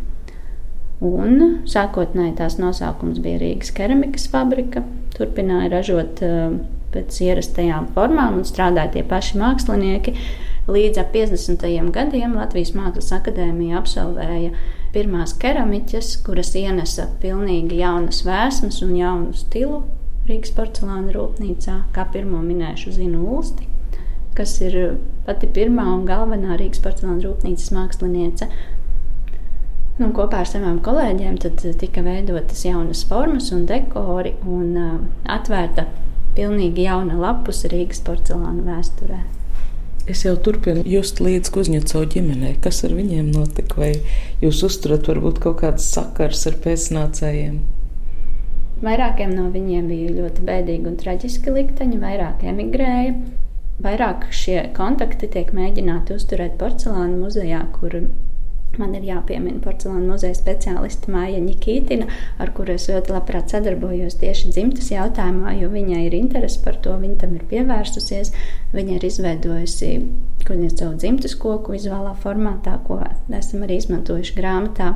Un 1.04 1.61
sākotnēji 1.68 2.38
tās 2.38 2.56
nosaukums 2.56 3.20
bija 3.20 3.40
Rīgas 3.42 3.72
keramikas 3.76 4.30
fabrika. 4.32 4.80
Turpināja 5.16 5.68
ražot 5.74 6.22
uh, 6.24 6.56
pēc 6.94 7.20
ierastajām 7.26 7.90
formām 7.96 8.40
un 8.40 8.48
strādāja 8.48 8.94
tie 8.96 9.04
paši 9.06 9.40
mākslinieki. 9.40 10.16
Līdz 10.66 10.98
50. 11.12 11.66
gadiem 11.94 12.32
Latvijas 12.35 12.72
Mākslas 12.74 13.12
akadēmija 13.14 13.76
absolvēja 13.78 14.56
pirmās 14.94 15.37
keramiķes, 15.38 16.16
kuras 16.26 16.54
ienesa 16.59 17.06
pilnīgi 17.22 17.78
jaunas 17.82 18.24
vēsmas 18.26 18.80
un 18.82 18.96
jaunu 18.96 19.37
stilu 19.37 19.85
Rīgas 20.26 20.50
porcelāna 20.56 21.12
rūpnīcā, 21.14 21.76
kā 21.94 22.06
pirmo 22.11 22.40
minēšu 22.42 22.96
Zinu 22.96 23.20
Ulsti, 23.37 23.68
kas 24.35 24.56
ir 24.64 24.96
pati 25.28 25.46
pirmā 25.46 25.85
un 25.92 26.02
galvenā 26.09 26.56
Rīgas 26.59 26.82
porcelāna 26.82 27.22
rūpnīcas 27.28 27.70
māksliniece. 27.76 28.48
Nu, 29.96 30.11
kopā 30.12 30.42
ar 30.42 30.48
savām 30.50 30.82
kolēģiem 30.85 31.38
tika 31.80 32.02
veidotas 32.04 32.66
jaunas 32.66 33.00
formas 33.09 33.48
un 33.56 33.62
dekori 33.68 34.35
un 34.44 34.74
uh, 34.76 34.98
atvērta 35.24 35.87
pilnīgi 36.37 36.85
jauna 36.85 37.16
lapus 37.16 37.62
Rīgas 37.72 38.02
porcelāna 38.04 38.61
vēsturē. 38.66 39.22
Es 40.06 40.20
jau 40.22 40.35
turpinu 40.37 40.85
just 40.87 41.22
līdz 41.24 41.48
Kuzņecovu 41.54 42.11
ģimenei. 42.12 42.52
Kas 42.62 42.82
ar 42.87 42.92
viņiem 42.94 43.32
notika? 43.32 43.80
Vai 43.80 43.94
jūs 44.44 44.61
uzturat 44.68 45.09
varbūt 45.09 45.40
kaut 45.42 45.62
kādas 45.64 45.88
sakars 45.96 46.44
ar 46.46 46.61
pēcnācējiem? 46.62 47.56
Vairākiem 48.85 49.32
no 49.32 49.48
viņiem 49.50 49.88
bija 49.88 50.12
ļoti 50.20 50.44
bēdīgi 50.46 50.92
un 50.92 51.00
traģiski 51.00 51.56
likteņi, 51.56 51.98
vairāk 52.04 52.44
emigrēja. 52.52 53.16
Vairāk 53.82 54.28
šie 54.28 54.61
kontakti 54.76 55.32
tiek 55.32 55.56
mēģināti 55.56 56.20
uzturēt 56.20 56.61
porcelāna 56.61 57.16
muzejā, 57.16 57.64
kur 57.80 57.96
Man 58.80 58.94
ir 58.98 59.06
jāpiemina 59.08 59.62
porcelāna 59.64 60.04
muzeja 60.12 60.36
speciāliste 60.36 61.12
Māja 61.12 61.40
Nikītina, 61.42 62.08
ar 62.42 62.52
kuru 62.56 62.76
es 62.76 62.88
ļoti 62.90 63.14
labprāt 63.14 63.54
sadarbojos 63.54 64.18
tieši 64.20 64.52
dzimtas 64.52 64.90
jautājumā, 64.92 65.56
jo 65.60 65.70
viņai 65.72 66.04
ir 66.06 66.16
interese 66.18 66.60
par 66.64 66.78
to, 66.84 66.96
viņa 67.00 67.20
tam 67.22 67.36
ir 67.38 67.46
pievērsusies. 67.50 68.32
Viņa 68.76 68.98
ir 68.98 69.08
izveidojusi 69.08 69.92
Kuņģa 70.46 70.92
dzimtas 71.00 71.32
koku 71.42 71.72
vizuālā 71.74 72.12
formātā, 72.22 72.76
ko 72.87 73.00
esam 73.35 73.64
arī 73.66 73.80
izmantojuši 73.80 74.35
grāmatā. 74.37 74.92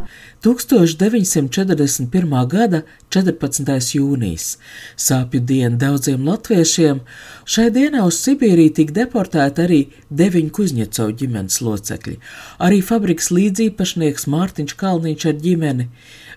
1941. 0.46 2.36
gada 2.52 2.84
14. 3.10 3.96
jūnijas- 3.96 4.46
sāpju 5.08 5.40
diena 5.42 5.76
daudziem 5.76 6.22
latviešiem. 6.28 7.00
Šai 7.44 7.70
dienā 7.74 8.06
uz 8.06 8.20
Sibīriju 8.22 8.74
tika 8.78 8.92
deportēti 9.00 9.58
arī 9.66 9.80
deviņu 10.22 10.50
Kuņģecovu 10.54 11.12
ģimenes 11.18 11.58
locekļi, 11.66 12.16
arī 12.60 12.78
fabrikas 12.80 13.28
līdzīpašnieks 13.34 14.30
Mārtiņš 14.30 14.76
Kalniņš 14.78 15.26
ar 15.26 15.34
ģimeni. 15.34 15.88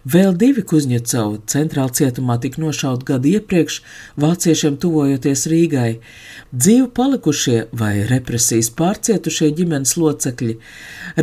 Vēl 0.04 0.34
divi 0.36 0.60
Kuņģecovu 0.68 1.38
centrāla 1.48 1.94
cietumā 1.96 2.36
tika 2.44 2.60
nošauti 2.60 3.06
gadu 3.08 3.30
iepriekš, 3.38 3.78
vāciešiem 4.20 4.76
tuvojoties 4.76 5.46
Rīgai. 5.48 6.02
Dzīvi 6.52 6.89
palikušie 6.98 7.62
vai 7.72 7.94
represijas 8.10 8.68
pārcietušie 8.76 9.54
ģimenes 9.56 9.96
locekļi 9.96 10.58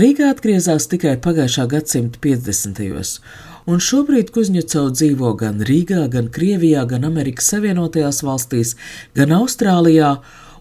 Rīgā 0.01 0.31
atgriezās 0.33 0.89
tikai 0.89 1.19
pagājušā 1.21 1.67
gadsimta 1.75 2.23
50. 2.25 2.81
un 3.69 3.85
šobrīd 3.85 4.33
Kuzņecau 4.33 4.87
dzīvo 4.97 5.35
gan 5.37 5.61
Rīgā, 5.61 6.07
gan 6.09 6.33
Krievijā, 6.33 6.87
gan 6.89 7.05
Amerikas 7.05 7.53
Savienotajās 7.53 8.23
valstīs, 8.25 8.79
gan 9.15 9.37
Austrālijā, 9.37 10.15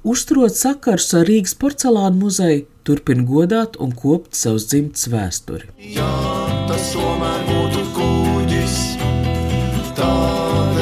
uzturot 0.03 0.59
sakars 0.59 1.13
ar 1.15 1.23
Rīgas 1.23 1.55
porcelāna 1.55 2.19
muzeju, 2.19 2.67
turpina 2.89 3.23
godāt 3.29 3.77
un 3.77 3.93
kopt 3.93 4.33
savus 4.33 4.65
dzimtas 4.73 5.05
vēsturi. 5.13 5.69
Jā, 5.93 6.11
tas 6.67 6.91
tomēr 6.97 7.45
būtu 7.53 7.89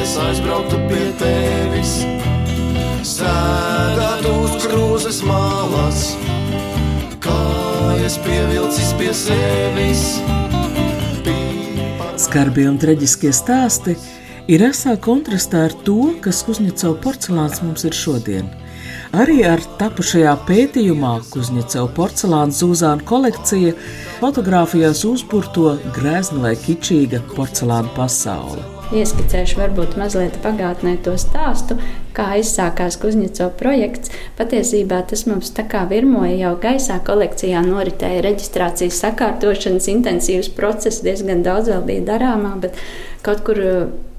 es 0.08 0.14
aizbrauktu 0.16 0.78
pie 0.88 1.06
tevis, 1.20 1.90
sēdētu 3.04 4.30
uz 4.44 4.54
krūzes 4.62 5.18
malas, 5.26 6.04
kājas 7.24 8.16
pievilcis 8.24 8.94
pie 8.96 9.10
sevis. 9.12 10.04
Skarbie 12.24 12.64
un 12.70 12.78
traģiskie 12.80 13.34
stāsti 13.36 13.98
ir 14.48 14.64
esā 14.70 14.96
kontrastā 14.96 15.66
ar 15.68 15.76
to, 15.84 16.14
kas 16.24 16.40
Kuzņecau 16.46 16.94
porcelāns 17.04 17.60
mums 17.66 17.84
ir 17.84 17.96
šodien. 17.96 18.48
Arī 19.16 19.38
ar 19.48 19.62
tapušajā 19.80 20.34
pētījumā 20.48 21.14
Kuzņecau 21.32 21.86
porcelāna 21.96 22.52
zūzāna 22.52 23.06
kolekcija 23.08 23.72
fotografijās 24.18 25.04
uzburto 25.08 25.78
grezni 25.96 26.42
vai 26.44 26.56
kičīga 26.60 27.22
porcelāna 27.32 27.94
pasaule 27.96 28.74
ieskicēšu 28.94 29.58
varbūt 29.60 29.96
mazliet 30.00 30.38
pagātnē 30.40 30.94
to 31.04 31.12
stāstu, 31.20 31.76
kā 32.16 32.30
aizsākās 32.38 32.96
Kuzņeco 33.00 33.50
projekts. 33.60 34.12
Patiesībā 34.38 35.02
tas 35.10 35.26
mums 35.28 35.52
tā 35.56 35.66
kā 35.68 35.84
virmoja 35.90 36.34
jau 36.38 36.54
gaisā 36.62 36.98
kolekcijā 37.04 37.60
noritēja 37.66 38.24
reģistrācijas 38.24 39.00
sakārtošanas 39.04 39.90
intensīvs 39.92 40.52
process, 40.56 41.02
diezgan 41.04 41.44
daudz 41.46 41.68
vēl 41.72 41.84
bija 41.90 42.06
darāmā, 42.14 42.54
bet 42.62 42.80
kaut 43.26 43.44
kur 43.44 43.60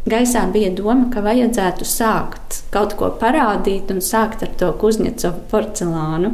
gaisā 0.10 0.43
bija 0.54 0.72
doma, 0.76 1.08
ka 1.13 1.22
vajadzētu 1.26 1.86
sākt 1.88 2.63
kaut 2.74 2.95
ko 3.00 3.12
parādīt 3.22 3.91
un 3.93 4.02
sākt 4.04 4.43
ar 4.45 4.52
to 4.60 4.72
Kuzņeco 4.82 5.32
porcelānu. 5.52 6.34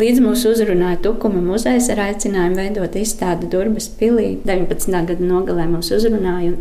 Līdz 0.00 0.22
mūsu 0.24 0.54
uzrunāja 0.54 1.02
Tukuma 1.04 1.42
muzejs 1.44 1.90
ar 1.92 1.98
aicinājumu 2.06 2.56
veidot 2.56 2.94
izstādi 2.96 3.50
Durbas 3.52 3.90
pilī. 4.00 4.38
19. 4.48 4.88
gada 5.10 5.26
nogalē 5.28 5.66
mūs 5.68 5.92
uzrunāja 5.92 6.54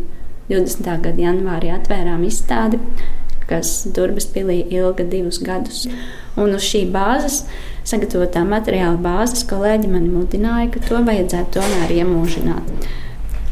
20. 0.52 0.90
gada 1.06 1.24
janvārī 1.24 1.72
atvērām 1.72 2.26
izstādi, 2.28 2.82
kas 3.48 3.86
Durbas 3.96 4.28
pilī 4.34 4.60
ilga 4.76 5.06
divus 5.08 5.40
gadus. 5.40 5.86
Un 6.36 6.52
uz 6.58 6.68
šī 6.68 6.84
bāzes, 6.92 7.46
sagatavotā 7.88 8.44
materiāla 8.48 9.00
bāzes, 9.00 9.46
kolēģi 9.48 9.92
mani 9.92 10.12
mudināja, 10.12 10.68
ka 10.74 10.84
to 10.90 11.00
vajadzētu 11.08 11.60
tomēr 11.60 11.96
iemūžināt. 12.02 12.90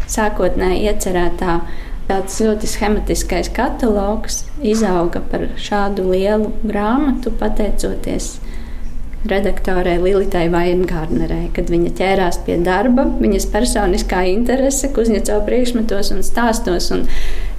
Sākotnēji 0.09 0.89
iecerētā 0.89 1.61
tāds 2.09 2.39
ļoti 2.41 2.67
schematiskais 2.69 3.51
katalogs 3.53 4.43
izauga 4.65 5.21
par 5.31 5.45
šādu 5.61 6.09
lielu 6.09 6.49
grāmatu, 6.65 7.31
pateicoties 7.37 8.37
redaktorē 9.29 9.97
Lilitai 9.99 10.47
Vaingārnerei, 10.51 11.49
kad 11.55 11.69
viņa 11.71 11.91
ķērās 11.99 12.39
pie 12.45 12.55
darba, 12.63 13.05
viņas 13.19 13.49
personiskā 13.51 14.23
interese 14.31 14.91
Kuzņecau 14.95 15.41
priekšmetos 15.47 16.13
un 16.15 16.23
stāstos, 16.25 16.89
un 16.95 17.05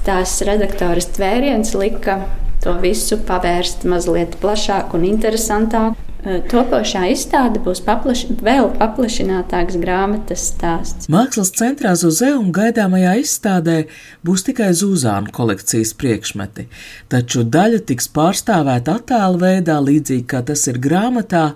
tās 0.06 0.38
redaktoras 0.48 1.10
tvēriens 1.16 1.74
lika 1.76 2.22
to 2.64 2.74
visu 2.80 3.20
pavērst 3.28 3.86
mazliet 3.88 4.38
plašāk 4.40 4.96
un 4.96 5.04
interesantāk. 5.08 6.09
Topošā 6.20 7.06
izstāde 7.14 7.62
būs 7.64 7.80
paplaš, 7.80 8.26
vēl 8.44 8.66
paplašinātāks 8.76 9.78
grāmatas 9.80 10.42
stāsts. 10.50 11.08
Mākslas 11.08 11.52
centrā 11.56 11.94
Zuzeuma 11.96 12.52
gaidāmajā 12.52 13.14
izstādē 13.22 13.76
būs 14.26 14.44
tikai 14.44 14.68
Zuzānu 14.76 15.32
kolekcijas 15.32 15.94
priekšmeti, 15.96 16.66
taču 17.08 17.46
daļa 17.48 17.80
tiks 17.88 18.10
pārstāvēta 18.12 18.98
attēlu 19.00 19.40
veidā, 19.40 19.78
līdzīgi 19.80 20.26
kā 20.28 20.42
tas 20.44 20.66
ir 20.68 20.80
grāmatā. 20.82 21.54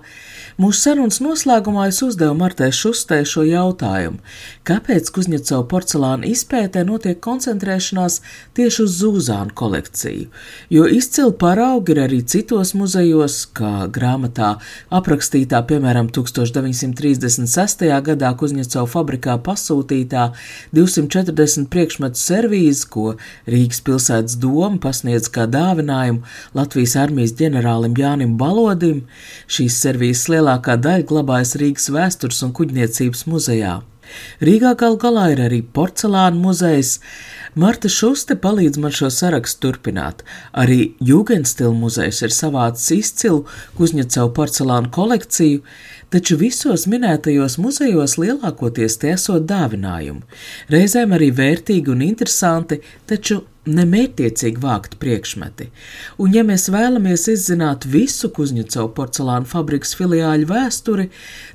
Mūsu 0.57 0.85
sarunas 0.87 1.19
noslēgumā 1.21 1.89
es 1.91 2.01
uzdevu 2.01 2.33
Martai 2.39 2.71
Šustē 2.73 3.21
šo 3.27 3.43
jautājumu: 3.45 4.17
kāpēc 4.65 5.11
Kuzņecau 5.13 5.61
porcelāna 5.69 6.25
izpētē 6.31 6.85
notiek 6.87 7.19
koncentrēšanās 7.21 8.21
tieši 8.57 8.81
uz 8.87 8.97
Zuzānu 9.01 9.53
kolekciju? 9.53 10.29
Jo 10.73 10.87
izcili 10.89 11.35
paraugi 11.37 11.93
ir 11.93 12.03
arī 12.07 12.21
citos 12.23 12.73
muzejos, 12.73 13.43
kā 13.53 13.85
grāmatā 13.91 14.54
aprakstītā, 14.99 15.61
piemēram, 15.69 16.09
1936. 16.15 17.85
gadā 18.09 18.31
Kuzņecau 18.39 18.85
fabrikā 18.89 19.37
pasūtītā 19.45 20.27
240 20.75 21.69
priekšmetu 21.73 22.21
servīze, 22.21 22.85
ko 22.91 23.15
Rīgas 23.49 23.81
pilsētas 23.85 24.37
doma 24.41 24.79
pasniedz 24.83 25.31
kā 25.31 25.47
dāvinājumu 25.51 26.23
Latvijas 26.57 26.95
armijas 27.05 27.35
ģenerālim 27.39 27.97
Jānim 27.99 28.37
Balodim, 28.41 29.03
šīs 29.47 29.81
servīzes 29.85 30.29
lielākā 30.35 30.77
daļa 30.81 31.09
glabājas 31.09 31.57
Rīgas 31.61 31.91
vēstures 31.93 32.45
un 32.45 32.55
kuģniecības 32.55 33.27
muzejā. 33.31 33.81
Rīgā 34.45 34.75
gal 34.79 34.97
galā 35.01 35.29
ir 35.33 35.41
arī 35.47 35.61
porcelāna 35.75 36.37
muzejs, 36.39 36.99
Marta 37.55 37.87
Šuste 37.87 38.35
palīdz 38.35 38.81
man 38.83 38.91
šo 38.91 39.07
sarakstu 39.13 39.61
turpināt. 39.63 40.25
Arī 40.51 40.95
Jūgenstila 40.99 41.71
muzejs 41.71 42.19
ir 42.27 42.33
savāds 42.35 42.89
izcilu 42.91 43.45
Kuzņecau 43.77 44.27
porcelānu 44.35 44.91
kolekciju, 44.91 45.61
taču 46.13 46.37
visos 46.39 46.85
minētajos 46.91 47.57
muzejos 47.61 48.17
lielākoties 48.21 48.99
tie 49.01 49.13
esot 49.15 49.47
dāvinājumi. 49.49 50.23
Reizēm 50.73 51.15
arī 51.17 51.31
vērtīgi 51.35 51.93
un 51.93 52.05
interesanti, 52.05 52.81
taču 53.09 53.43
nemērķiecīgi 53.65 54.61
vākti 54.61 54.99
priekšmeti. 55.01 55.69
Un, 56.21 56.33
ja 56.35 56.43
mēs 56.45 56.67
vēlamies 56.73 57.25
izzināt 57.33 57.87
visu 57.89 58.29
Kuzņecovu 58.33 58.91
porcelāna 58.97 59.49
fabrikas 59.49 59.95
filiāļu 59.97 60.49
vēsturi, 60.51 61.07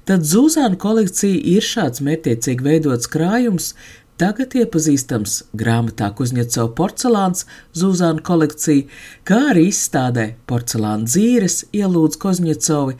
tad 0.08 0.26
Zūzāna 0.26 0.78
kolekcija 0.80 1.38
ir 1.54 1.66
šāds 1.66 2.02
mērķiecīgi 2.06 2.66
veidots 2.66 3.10
krājums, 3.10 3.72
Tagad 4.20 4.52
iepazīstams 4.52 5.34
grāmatā 5.56 6.10
Kuzņecova 6.12 6.74
porcelāns 6.76 7.46
Zūzāna 7.72 8.20
kolekcija, 8.20 8.84
kā 9.24 9.38
arī 9.54 9.62
izstādē 9.70 10.26
porcelāna 10.50 11.08
dzīves 11.08 11.56
ielūdz 11.72 12.20
Kuzņecovi, 12.20 12.98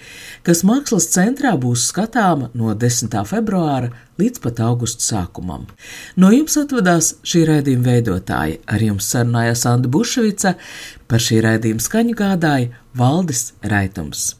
kas 0.48 0.64
mākslas 0.64 1.10
centrā 1.12 1.52
būs 1.60 1.90
skatāma 1.92 2.48
no 2.56 2.72
10. 2.72 3.20
februāra 3.28 3.92
līdz 4.16 4.40
pat 4.46 4.64
augusta 4.64 5.04
sākumam. 5.10 5.68
No 6.16 6.32
jums 6.32 6.56
atvadās 6.56 7.12
šī 7.20 7.44
raidījuma 7.52 7.90
veidotāja, 7.92 8.56
ar 8.64 8.88
jums 8.88 9.12
sarunājās 9.12 9.68
Anda 9.68 9.92
Buševica, 9.92 10.56
par 11.04 11.20
šī 11.20 11.44
raidījuma 11.44 11.84
skaņu 11.84 12.16
gādāja 12.16 12.72
Valdis 12.96 13.50
Raitums. 13.60 14.39